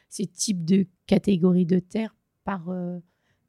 [0.10, 2.14] ces types de catégories de terre
[2.44, 2.70] par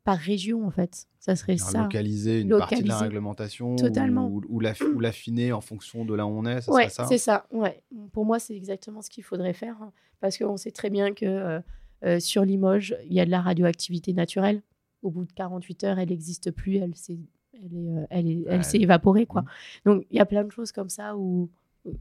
[0.05, 1.07] par région en fait.
[1.19, 1.83] Ça serait ça.
[1.83, 4.31] Localiser une partie de la réglementation Totalement.
[4.31, 4.61] Ou,
[5.01, 7.47] l'affiner en fonction de là où on est, ça ouais, ça c'est ça.
[7.51, 7.83] Ouais.
[8.13, 11.25] Pour moi, c'est exactement ce qu'il faudrait faire hein, parce qu'on sait très bien que
[11.25, 11.61] euh,
[12.05, 14.63] euh, sur Limoges, il y a de la radioactivité naturelle.
[15.03, 17.19] au bout de 48 heures, elle n'existe plus, elle s'est
[17.55, 19.43] elle est, elle est, elle s'est évaporée quoi.
[19.43, 19.47] Mmh.
[19.87, 21.51] Donc il y a plein de choses comme ça où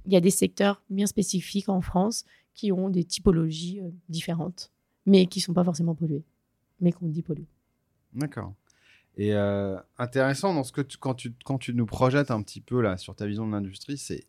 [0.05, 4.71] il y a des secteurs bien spécifiques en France qui ont des typologies différentes,
[5.05, 6.25] mais qui sont pas forcément polluées,
[6.81, 7.47] mais qu'on dit polluées.
[8.15, 8.53] D'accord.
[9.15, 12.61] Et euh, intéressant dans ce que tu, quand tu quand tu nous projettes un petit
[12.61, 14.25] peu là sur ta vision de l'industrie, c'est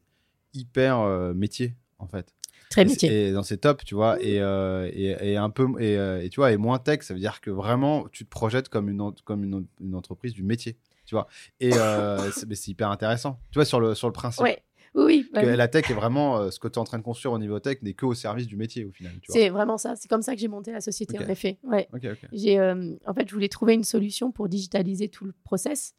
[0.53, 2.35] hyper euh, métier en fait.
[2.71, 3.29] Très métier.
[3.29, 6.53] Et, dans ces top, tu vois, et, euh, et, et, un peu et, tu vois
[6.53, 9.67] et moins tech, ça veut dire que vraiment tu te projettes comme une comme une,
[9.81, 10.77] une entreprise du métier,
[11.07, 11.29] tu vois.
[11.61, 14.43] Et c'est hyper intéressant, tu vois sur le sur le principe.
[14.43, 14.63] Ouais.
[14.95, 17.33] Oui, bah La tech est vraiment euh, ce que tu es en train de construire
[17.33, 19.13] au niveau tech n'est que au service du métier au final.
[19.29, 19.97] C'est vraiment ça.
[19.97, 21.59] C'est comme ça que j'ai monté la société en effet.
[21.65, 21.89] Ouais.
[22.33, 25.95] J'ai, euh, en fait, je voulais trouver une solution pour digitaliser tout le process.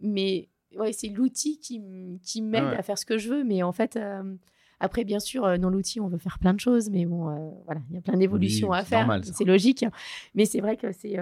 [0.00, 1.80] Mais ouais, c'est l'outil qui,
[2.22, 3.44] qui m'aide à faire ce que je veux.
[3.44, 4.34] Mais en fait, euh,
[4.78, 6.90] après, bien sûr, dans l'outil, on veut faire plein de choses.
[6.90, 9.20] Mais bon, voilà, il y a plein d'évolutions à faire.
[9.22, 9.86] C'est logique.
[10.34, 11.16] Mais c'est vrai que c'est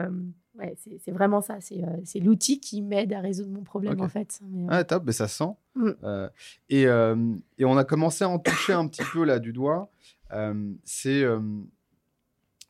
[0.58, 1.60] Ouais, c'est vraiment ça.
[1.60, 4.38] C'est euh, l'outil qui m'aide à résoudre mon problème, en fait.
[4.46, 5.50] Mais, euh, Ah, top, mais ça sent.
[5.74, 5.90] Mm.
[6.04, 6.28] Euh,
[6.68, 9.90] et, et, on a commencé à en toucher un petit peu là du doigt.
[10.84, 11.24] c'est.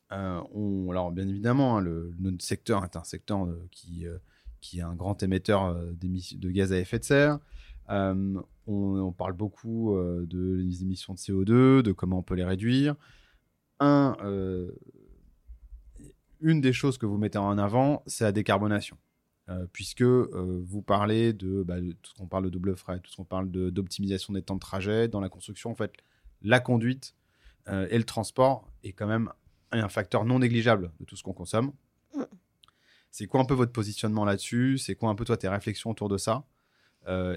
[0.09, 4.05] alors, bien évidemment, hein, le, notre secteur est un secteur qui,
[4.61, 7.39] qui est un grand émetteur de gaz à effet de serre.
[7.89, 12.95] On, on, parle beaucoup de les émissions de CO2, de comment on peut les réduire.
[13.81, 14.15] Un,
[16.43, 18.97] une des choses que vous mettez en avant, c'est la décarbonation.
[19.49, 23.11] Euh, puisque euh, vous parlez de, bah, tout ce qu'on parle de double frais, tout
[23.11, 25.91] ce qu'on parle d'optimisation des temps de trajet dans la construction, en fait,
[26.41, 27.13] la conduite
[27.67, 29.29] euh, et le transport est quand même
[29.71, 31.73] un facteur non négligeable de tout ce qu'on consomme.
[33.11, 34.77] C'est quoi un peu votre positionnement là-dessus?
[34.77, 36.45] C'est quoi un peu toi tes réflexions autour de ça?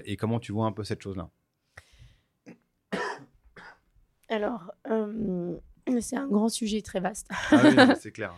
[0.05, 1.29] Et comment tu vois un peu cette chose-là?
[4.29, 4.71] Alors,
[5.99, 7.27] c'est un grand sujet très vaste.
[7.51, 8.33] Ah oui, c'est clair.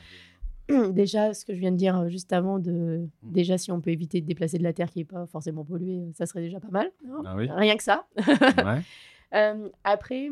[0.92, 3.32] déjà, ce que je viens de dire euh, juste avant, de, mmh.
[3.32, 6.00] déjà, si on peut éviter de déplacer de la Terre qui n'est pas forcément polluée,
[6.00, 6.92] euh, ça serait déjà pas mal.
[7.26, 8.08] Ah Rien que ça.
[9.36, 10.32] Euh, après,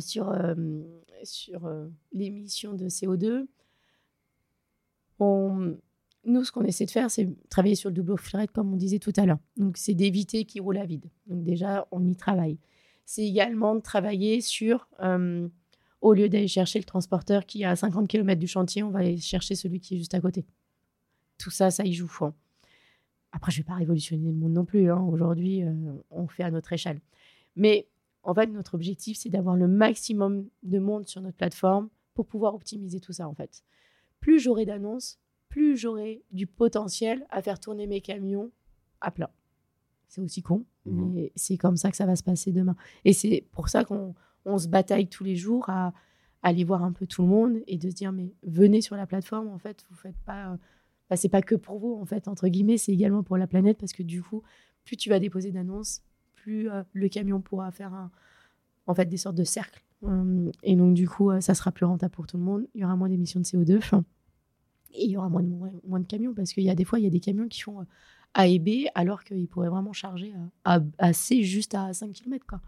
[0.00, 0.36] sur,
[1.22, 1.70] sur
[2.12, 3.46] l'émission de CO2,
[5.18, 5.78] on,
[6.26, 8.98] nous, ce qu'on essaie de faire, c'est travailler sur le double fret, comme on disait
[8.98, 9.38] tout à l'heure.
[9.56, 11.06] Donc, c'est d'éviter qu'il roule à vide.
[11.26, 12.58] Donc, déjà, on y travaille.
[13.06, 14.86] C'est également de travailler sur
[16.00, 19.00] au lieu d'aller chercher le transporteur qui est à 50 km du chantier, on va
[19.00, 20.44] aller chercher celui qui est juste à côté.
[21.38, 22.10] Tout ça, ça y joue.
[22.22, 22.34] Hein.
[23.32, 24.90] Après, je ne vais pas révolutionner le monde non plus.
[24.90, 25.00] Hein.
[25.00, 25.72] Aujourd'hui, euh,
[26.10, 27.00] on fait à notre échelle.
[27.56, 27.88] Mais
[28.22, 32.54] en fait, notre objectif, c'est d'avoir le maximum de monde sur notre plateforme pour pouvoir
[32.54, 33.62] optimiser tout ça, en fait.
[34.20, 38.50] Plus j'aurai d'annonces, plus j'aurai du potentiel à faire tourner mes camions
[39.00, 39.32] à plat.
[40.08, 42.76] C'est aussi con, mmh mais c'est comme ça que ça va se passer demain.
[43.04, 45.92] Et c'est pour ça qu'on on se bataille tous les jours à,
[46.42, 49.06] aller voir un peu tout le monde et de se dire mais venez sur la
[49.06, 50.56] plateforme en fait vous faites pas
[51.10, 53.76] bah, c'est pas que pour vous en fait entre guillemets c'est également pour la planète
[53.76, 54.42] parce que du coup
[54.84, 56.00] plus tu vas déposer d'annonces
[56.32, 58.10] plus euh, le camion pourra faire
[58.86, 59.82] en fait des sortes de cercles.
[60.02, 62.66] Hum, et donc du coup euh, ça sera plus rentable pour tout le monde.
[62.74, 63.80] Il y aura moins d'émissions de CO2
[64.94, 66.98] et il y aura moins de, moins, de camions parce qu'il y a des fois
[66.98, 67.84] il y a des camions qui font euh,
[68.34, 70.32] A et B alors qu'ils pourraient vraiment charger
[70.64, 72.60] à, à, C juste à 5 km quoi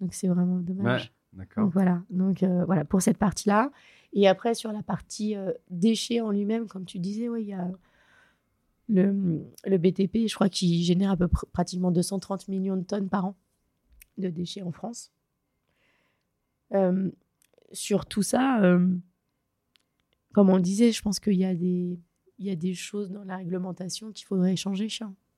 [0.00, 1.12] donc c'est vraiment dommage.
[1.32, 1.68] d'accord.
[1.68, 2.02] voilà.
[2.10, 3.70] Donc euh, voilà pour cette partie-là.
[4.12, 7.52] Et après sur la partie euh, déchets en lui-même, comme tu disais, ouais, il y
[7.52, 7.70] a
[8.88, 13.08] le, le BTP, je crois qu'il génère à peu près pratiquement 230 millions de tonnes
[13.08, 13.36] par an
[14.16, 15.12] de déchets en France.
[16.72, 17.10] Euh,
[17.72, 18.60] sur tout ça,
[20.32, 22.00] comme on le disait, je pense qu'il y a des
[22.38, 24.88] il y a des choses dans la réglementation qu'il faudrait changer.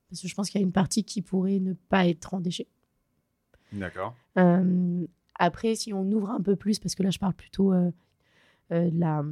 [0.08, 2.40] Parce que je pense qu'il y a une partie qui pourrait ne pas être en
[2.40, 2.68] déchets.
[3.72, 4.14] D'accord.
[4.38, 7.90] Euh, après, si on ouvre un peu plus, parce que là, je parle plutôt euh,
[8.72, 9.22] euh, de, la,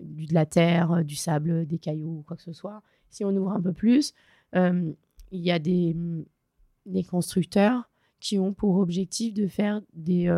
[0.00, 2.82] de la terre, du sable, des cailloux, quoi que ce soit.
[3.10, 4.14] Si on ouvre un peu plus,
[4.54, 4.94] il
[5.30, 5.96] y a des,
[6.86, 7.88] des constructeurs
[8.20, 10.32] qui ont pour objectif de faire des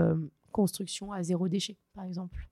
[0.53, 2.49] constructions à zéro déchet, par exemple.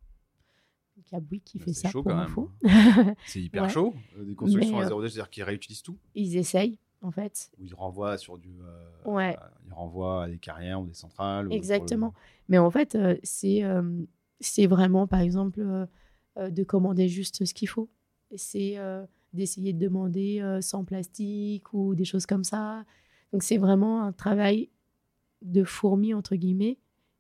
[0.97, 2.51] Il y a Bouygues qui bah, fait ça chaud pour info.
[3.27, 7.11] c'est hyper chaud, des constructions à zéro déchet, c'est-à-dire qu'ils réutilisent tout Ils essayent en
[7.11, 7.51] fait.
[7.59, 8.61] Où il renvoie sur du.
[8.63, 9.37] Euh, ouais.
[9.73, 11.49] Renvoie à des carrières ou des centrales.
[11.51, 12.15] Exactement.
[12.49, 13.83] Mais en fait, euh, c'est euh,
[14.41, 15.65] c'est vraiment, par exemple,
[16.37, 17.89] de commander juste ce qu'il faut.
[18.35, 18.77] C'est
[19.33, 22.85] d'essayer de demander sans plastique ou des choses comme ça.
[23.33, 24.69] Donc, c'est vraiment un travail
[25.43, 26.79] de fourmi, entre guillemets,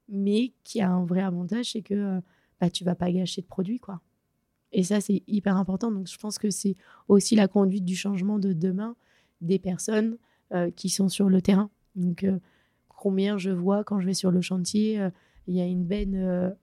[0.09, 2.21] mais qui a un vrai avantage, c'est que
[2.61, 4.01] bah, tu vas pas gâcher de produits, quoi.
[4.73, 5.93] Et ça, c'est hyper important.
[5.93, 6.77] Donc, je pense que c'est
[7.09, 8.97] aussi la conduite du changement de demain
[9.41, 10.17] des personnes
[10.53, 11.71] euh, qui sont sur le terrain.
[11.95, 12.39] Donc, euh,
[12.89, 15.11] combien je vois quand je vais sur le chantier, euh,
[15.47, 16.55] il y a une benne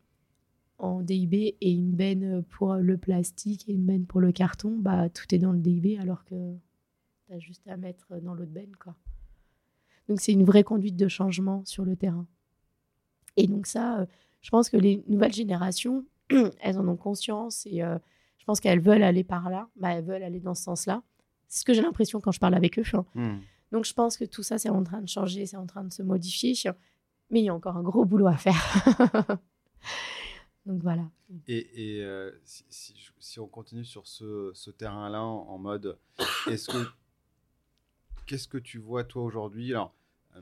[0.78, 5.10] en DIB et une benne pour le plastique et une benne pour le carton, bah,
[5.10, 6.56] tout est dans le DIB alors que
[7.28, 8.72] tu as juste à mettre dans l'autre benne.
[8.82, 8.96] Quoi.
[10.10, 12.26] Donc c'est une vraie conduite de changement sur le terrain.
[13.38, 14.06] Et donc ça, euh,
[14.42, 16.04] je pense que les nouvelles générations,
[16.62, 17.98] elles en ont conscience et euh,
[18.40, 21.04] je pense qu'elles veulent aller par là, bah, elles veulent aller dans ce sens-là.
[21.48, 22.84] C'est ce que j'ai l'impression quand je parle avec eux.
[22.94, 23.06] Hein.
[23.14, 23.38] Hmm.
[23.72, 25.94] Donc je pense que tout ça, c'est en train de changer, c'est en train de
[25.94, 26.54] se modifier,
[27.30, 29.38] mais il y a encore un gros boulot à faire.
[30.66, 31.10] Donc voilà.
[31.48, 35.98] Et, euh, si, on continue sur ce, terrain-là en, mode,
[36.48, 36.86] est-ce que
[38.26, 39.72] qu'est-ce que tu vois toi aujourd'hui?
[39.72, 39.96] Alors,
[40.36, 40.42] euh,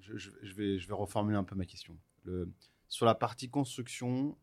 [0.00, 1.96] je, vais, reformuler un peu ma question.
[2.88, 4.36] Sur la partie construction,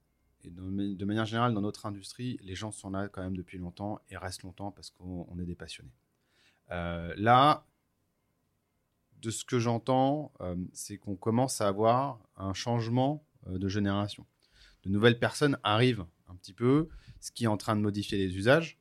[0.44, 4.02] et de, manière générale dans notre industrie, les gens sont là quand même depuis longtemps
[4.10, 5.94] et restent longtemps parce qu'on est des passionnés.
[6.74, 7.66] Euh, là,
[9.22, 10.34] de ce que j'entends,
[10.74, 14.26] c'est qu'on commence à avoir un changement euh, de génération.
[14.84, 18.38] De nouvelles personnes arrivent un petit peu, ce qui est en train de modifier les
[18.38, 18.80] usages,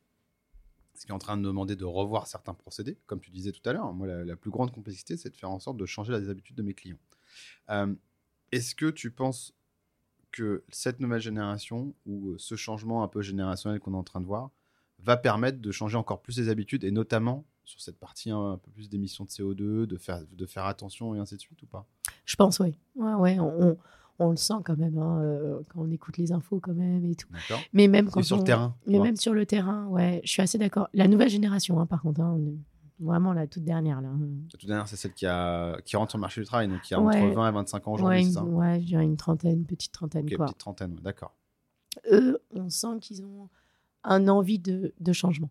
[0.95, 3.67] ce qui est en train de demander de revoir certains procédés, comme tu disais tout
[3.67, 3.93] à l'heure.
[3.93, 6.61] Moi, la, plus grande complexité, c'est de faire en sorte de changer les habitudes de
[6.61, 6.99] mes clients.
[7.69, 7.93] Euh,
[8.51, 9.53] est-ce que tu penses
[10.31, 14.25] que cette nouvelle génération, ou ce changement un peu générationnel qu'on est en train de
[14.25, 14.51] voir,
[14.99, 18.71] va permettre de changer encore plus les habitudes, et notamment sur cette partie un, peu
[18.71, 21.87] plus d'émissions de CO2, de faire, de faire attention et ainsi de suite, ou pas?
[22.25, 22.77] Je pense, oui.
[22.95, 23.77] Ouais, ouais, on,
[24.19, 27.15] on le sent quand même hein, euh, quand on écoute les infos quand même et
[27.15, 27.27] tout.
[27.73, 28.75] Mais même quand sur le terrain.
[28.87, 30.89] Mais même sur le terrain, ouais, je suis assez d'accord.
[30.93, 32.37] La nouvelle génération, hein, par contre, hein,
[32.99, 34.09] vraiment la toute dernière là.
[34.09, 36.81] La toute dernière, c'est celle qui a qui rentre sur le marché du travail, donc
[36.81, 38.43] qui a entre 20 et 25 ans aujourd'hui, ouais, ça?
[38.43, 40.45] Ouais, je dirais une trentaine, petite trentaine quoi.
[40.45, 41.33] Petite trentaine, d'accord.
[42.11, 43.49] Eux, on sent qu'ils ont
[44.03, 45.49] un envie de, de changement.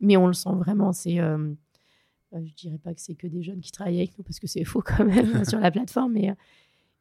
[0.00, 1.52] Mais on le sent vraiment, c'est euh,
[2.32, 4.46] euh, je dirais pas que c'est que des jeunes qui travaillent avec nous parce que
[4.46, 6.34] c'est faux quand même sur la plateforme, mais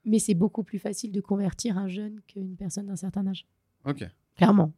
[0.06, 3.45] mais c'est beaucoup plus facile de convertir un jeune qu'une personne d'un certain âge.
[3.86, 4.06] Ok.
[4.36, 4.74] Clairement.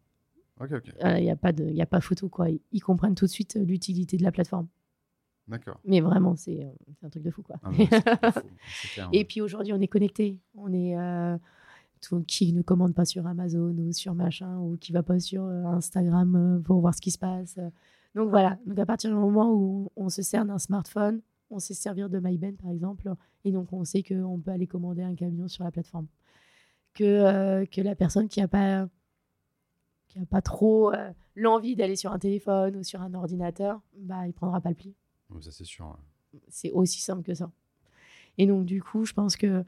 [0.59, 0.93] Ok, ok.
[1.17, 2.47] Il n'y a, pas de, y a pas photo, quoi.
[2.71, 4.67] Ils comprennent tout de suite euh, l'utilité de la plateforme.
[5.47, 5.79] D'accord.
[5.85, 6.69] Mais vraiment, c'est euh,
[7.03, 7.55] un truc de fou, quoi.
[7.63, 7.71] Ah,
[9.13, 10.39] Et puis aujourd'hui, on est connecté.
[10.55, 10.97] On est.
[10.97, 11.37] Euh,
[12.01, 15.43] tout, qui ne commande pas sur Amazon ou sur machin, ou qui va pas sur
[15.43, 17.57] Instagram pour voir ce qui se passe.
[18.15, 18.57] Donc voilà.
[18.65, 22.19] Donc à partir du moment où on se sert d'un smartphone, on sait servir de
[22.19, 25.71] MyBen par exemple, et donc on sait qu'on peut aller commander un camion sur la
[25.71, 26.07] plateforme.
[26.93, 28.87] Que, euh, que la personne qui n'a pas,
[30.09, 34.27] qui a pas trop euh, l'envie d'aller sur un téléphone ou sur un ordinateur, bah,
[34.27, 34.93] il prendra pas le pli.
[35.39, 35.97] ça c'est sûr.
[36.49, 37.51] C'est aussi simple que ça.
[38.37, 39.63] Et donc du coup, je pense que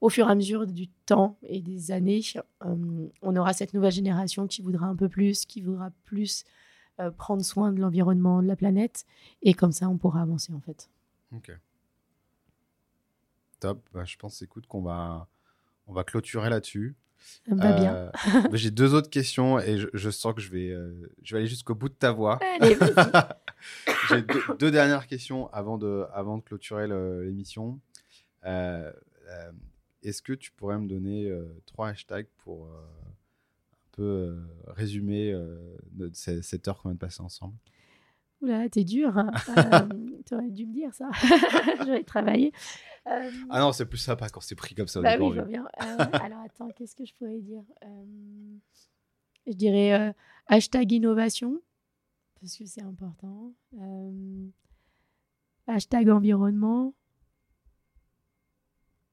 [0.00, 2.22] au fur et à mesure du temps et des années,
[2.64, 6.44] euh, on aura cette nouvelle génération qui voudra un peu plus, qui voudra plus
[7.16, 9.06] prendre soin de l'environnement, de la planète,
[9.40, 10.90] et comme ça, on pourra avancer en fait.
[11.34, 11.50] Ok.
[13.60, 13.80] Top.
[13.92, 15.28] Bah, je pense, écoute, qu'on va,
[15.86, 16.96] on va clôturer là-dessus.
[17.46, 17.94] va bien.
[17.94, 18.10] Euh,
[18.54, 20.92] j'ai deux autres questions et je, sens que je vais, euh,
[21.22, 22.38] je vais aller jusqu'au bout de ta voix.
[24.08, 24.22] j'ai
[24.58, 27.78] deux, dernières questions avant de, avant de clôturer l'émission.
[28.46, 28.90] Euh,
[30.02, 31.30] est-ce que tu pourrais me donner
[31.66, 34.36] trois hashtags pour un peu
[34.66, 35.34] résumer
[36.12, 37.54] cette heure qu'on vient de passer ensemble?
[38.42, 39.16] Oula, t'es dur.
[39.18, 39.30] Hein.
[39.50, 39.88] Euh,
[40.26, 41.10] tu aurais dû me dire ça.
[41.78, 42.52] J'aurais travaillé.
[43.06, 45.00] Euh, ah non, c'est plus sympa quand c'est pris comme ça.
[45.00, 45.64] Bah oui, je vois bien.
[45.82, 47.62] Euh, alors attends, qu'est-ce que je pourrais dire?
[49.46, 50.14] Je dirais
[50.46, 51.60] hashtag innovation,
[52.40, 53.52] parce que c'est important.
[55.66, 56.94] hashtag environnement.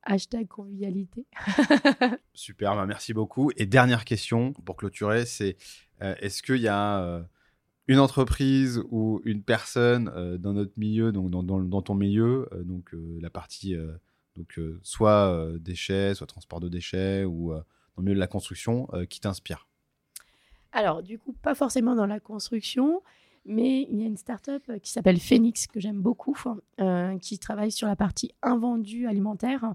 [0.08, 1.26] Hashtag convivialité.
[2.34, 3.52] Super, bah, merci beaucoup.
[3.58, 5.58] Et dernière question pour clôturer, c'est
[6.00, 7.28] est-ce qu'il y a
[7.88, 12.64] une entreprise ou une personne euh, dans notre milieu, donc dans, dans, ton milieu, euh,
[12.64, 13.76] donc euh, la partie
[14.36, 17.64] donc soit déchets, soit transport de déchets ou dans
[17.98, 19.68] le milieu de la construction, qui t'inspire?
[20.74, 23.02] Alors du coup, pas forcément dans la construction,
[23.48, 26.38] mais il y a une start-up qui s'appelle Phoenix que j'aime beaucoup,
[27.22, 29.74] qui travaille sur la partie invendue alimentaire.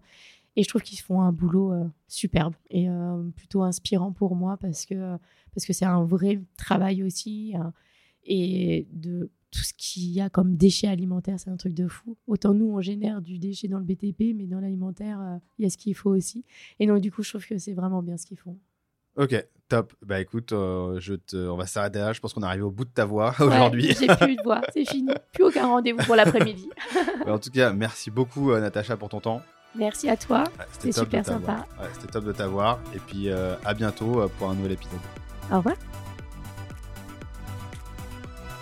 [0.54, 1.72] Et je trouve qu'ils font un boulot
[2.08, 2.86] superbe et
[3.34, 5.16] plutôt inspirant pour moi parce que
[5.54, 7.54] parce que c'est un vrai travail aussi
[8.24, 12.16] et de tout ce qu'il y a comme déchets alimentaires, c'est un truc de fou.
[12.26, 15.66] Autant nous, on génère du déchet dans le BTP, mais dans l'alimentaire, euh, il y
[15.66, 16.44] a ce qu'il faut aussi.
[16.80, 18.58] Et donc, du coup, je trouve que c'est vraiment bien ce qu'ils font.
[19.16, 19.92] Ok, top.
[20.04, 21.36] Bah écoute, euh, je te...
[21.36, 22.12] on va s'arrêter là.
[22.12, 23.94] Je pense qu'on est arrivé au bout de ta voix aujourd'hui.
[23.98, 25.12] J'ai plus de voix, c'est fini.
[25.32, 26.70] Plus aucun rendez-vous pour l'après-midi.
[27.26, 29.42] en tout cas, merci beaucoup, euh, Natacha, pour ton temps.
[29.74, 30.44] Merci à toi.
[30.72, 31.66] C'était super sympa.
[31.94, 32.78] C'était top de t'avoir.
[32.94, 35.00] Et puis, à bientôt pour un nouvel épisode.
[35.50, 35.76] Au revoir.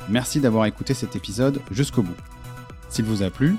[0.09, 2.17] Merci d'avoir écouté cet épisode jusqu'au bout.
[2.89, 3.57] S'il vous a plu,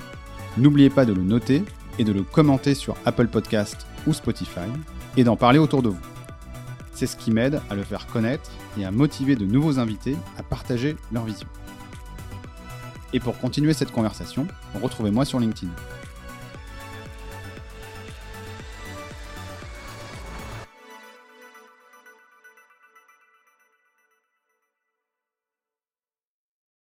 [0.57, 1.63] n'oubliez pas de le noter
[1.99, 4.69] et de le commenter sur Apple Podcast ou Spotify
[5.17, 6.10] et d'en parler autour de vous.
[6.93, 10.43] C'est ce qui m'aide à le faire connaître et à motiver de nouveaux invités à
[10.43, 11.47] partager leur vision.
[13.13, 14.47] Et pour continuer cette conversation,
[14.81, 15.71] retrouvez-moi sur LinkedIn.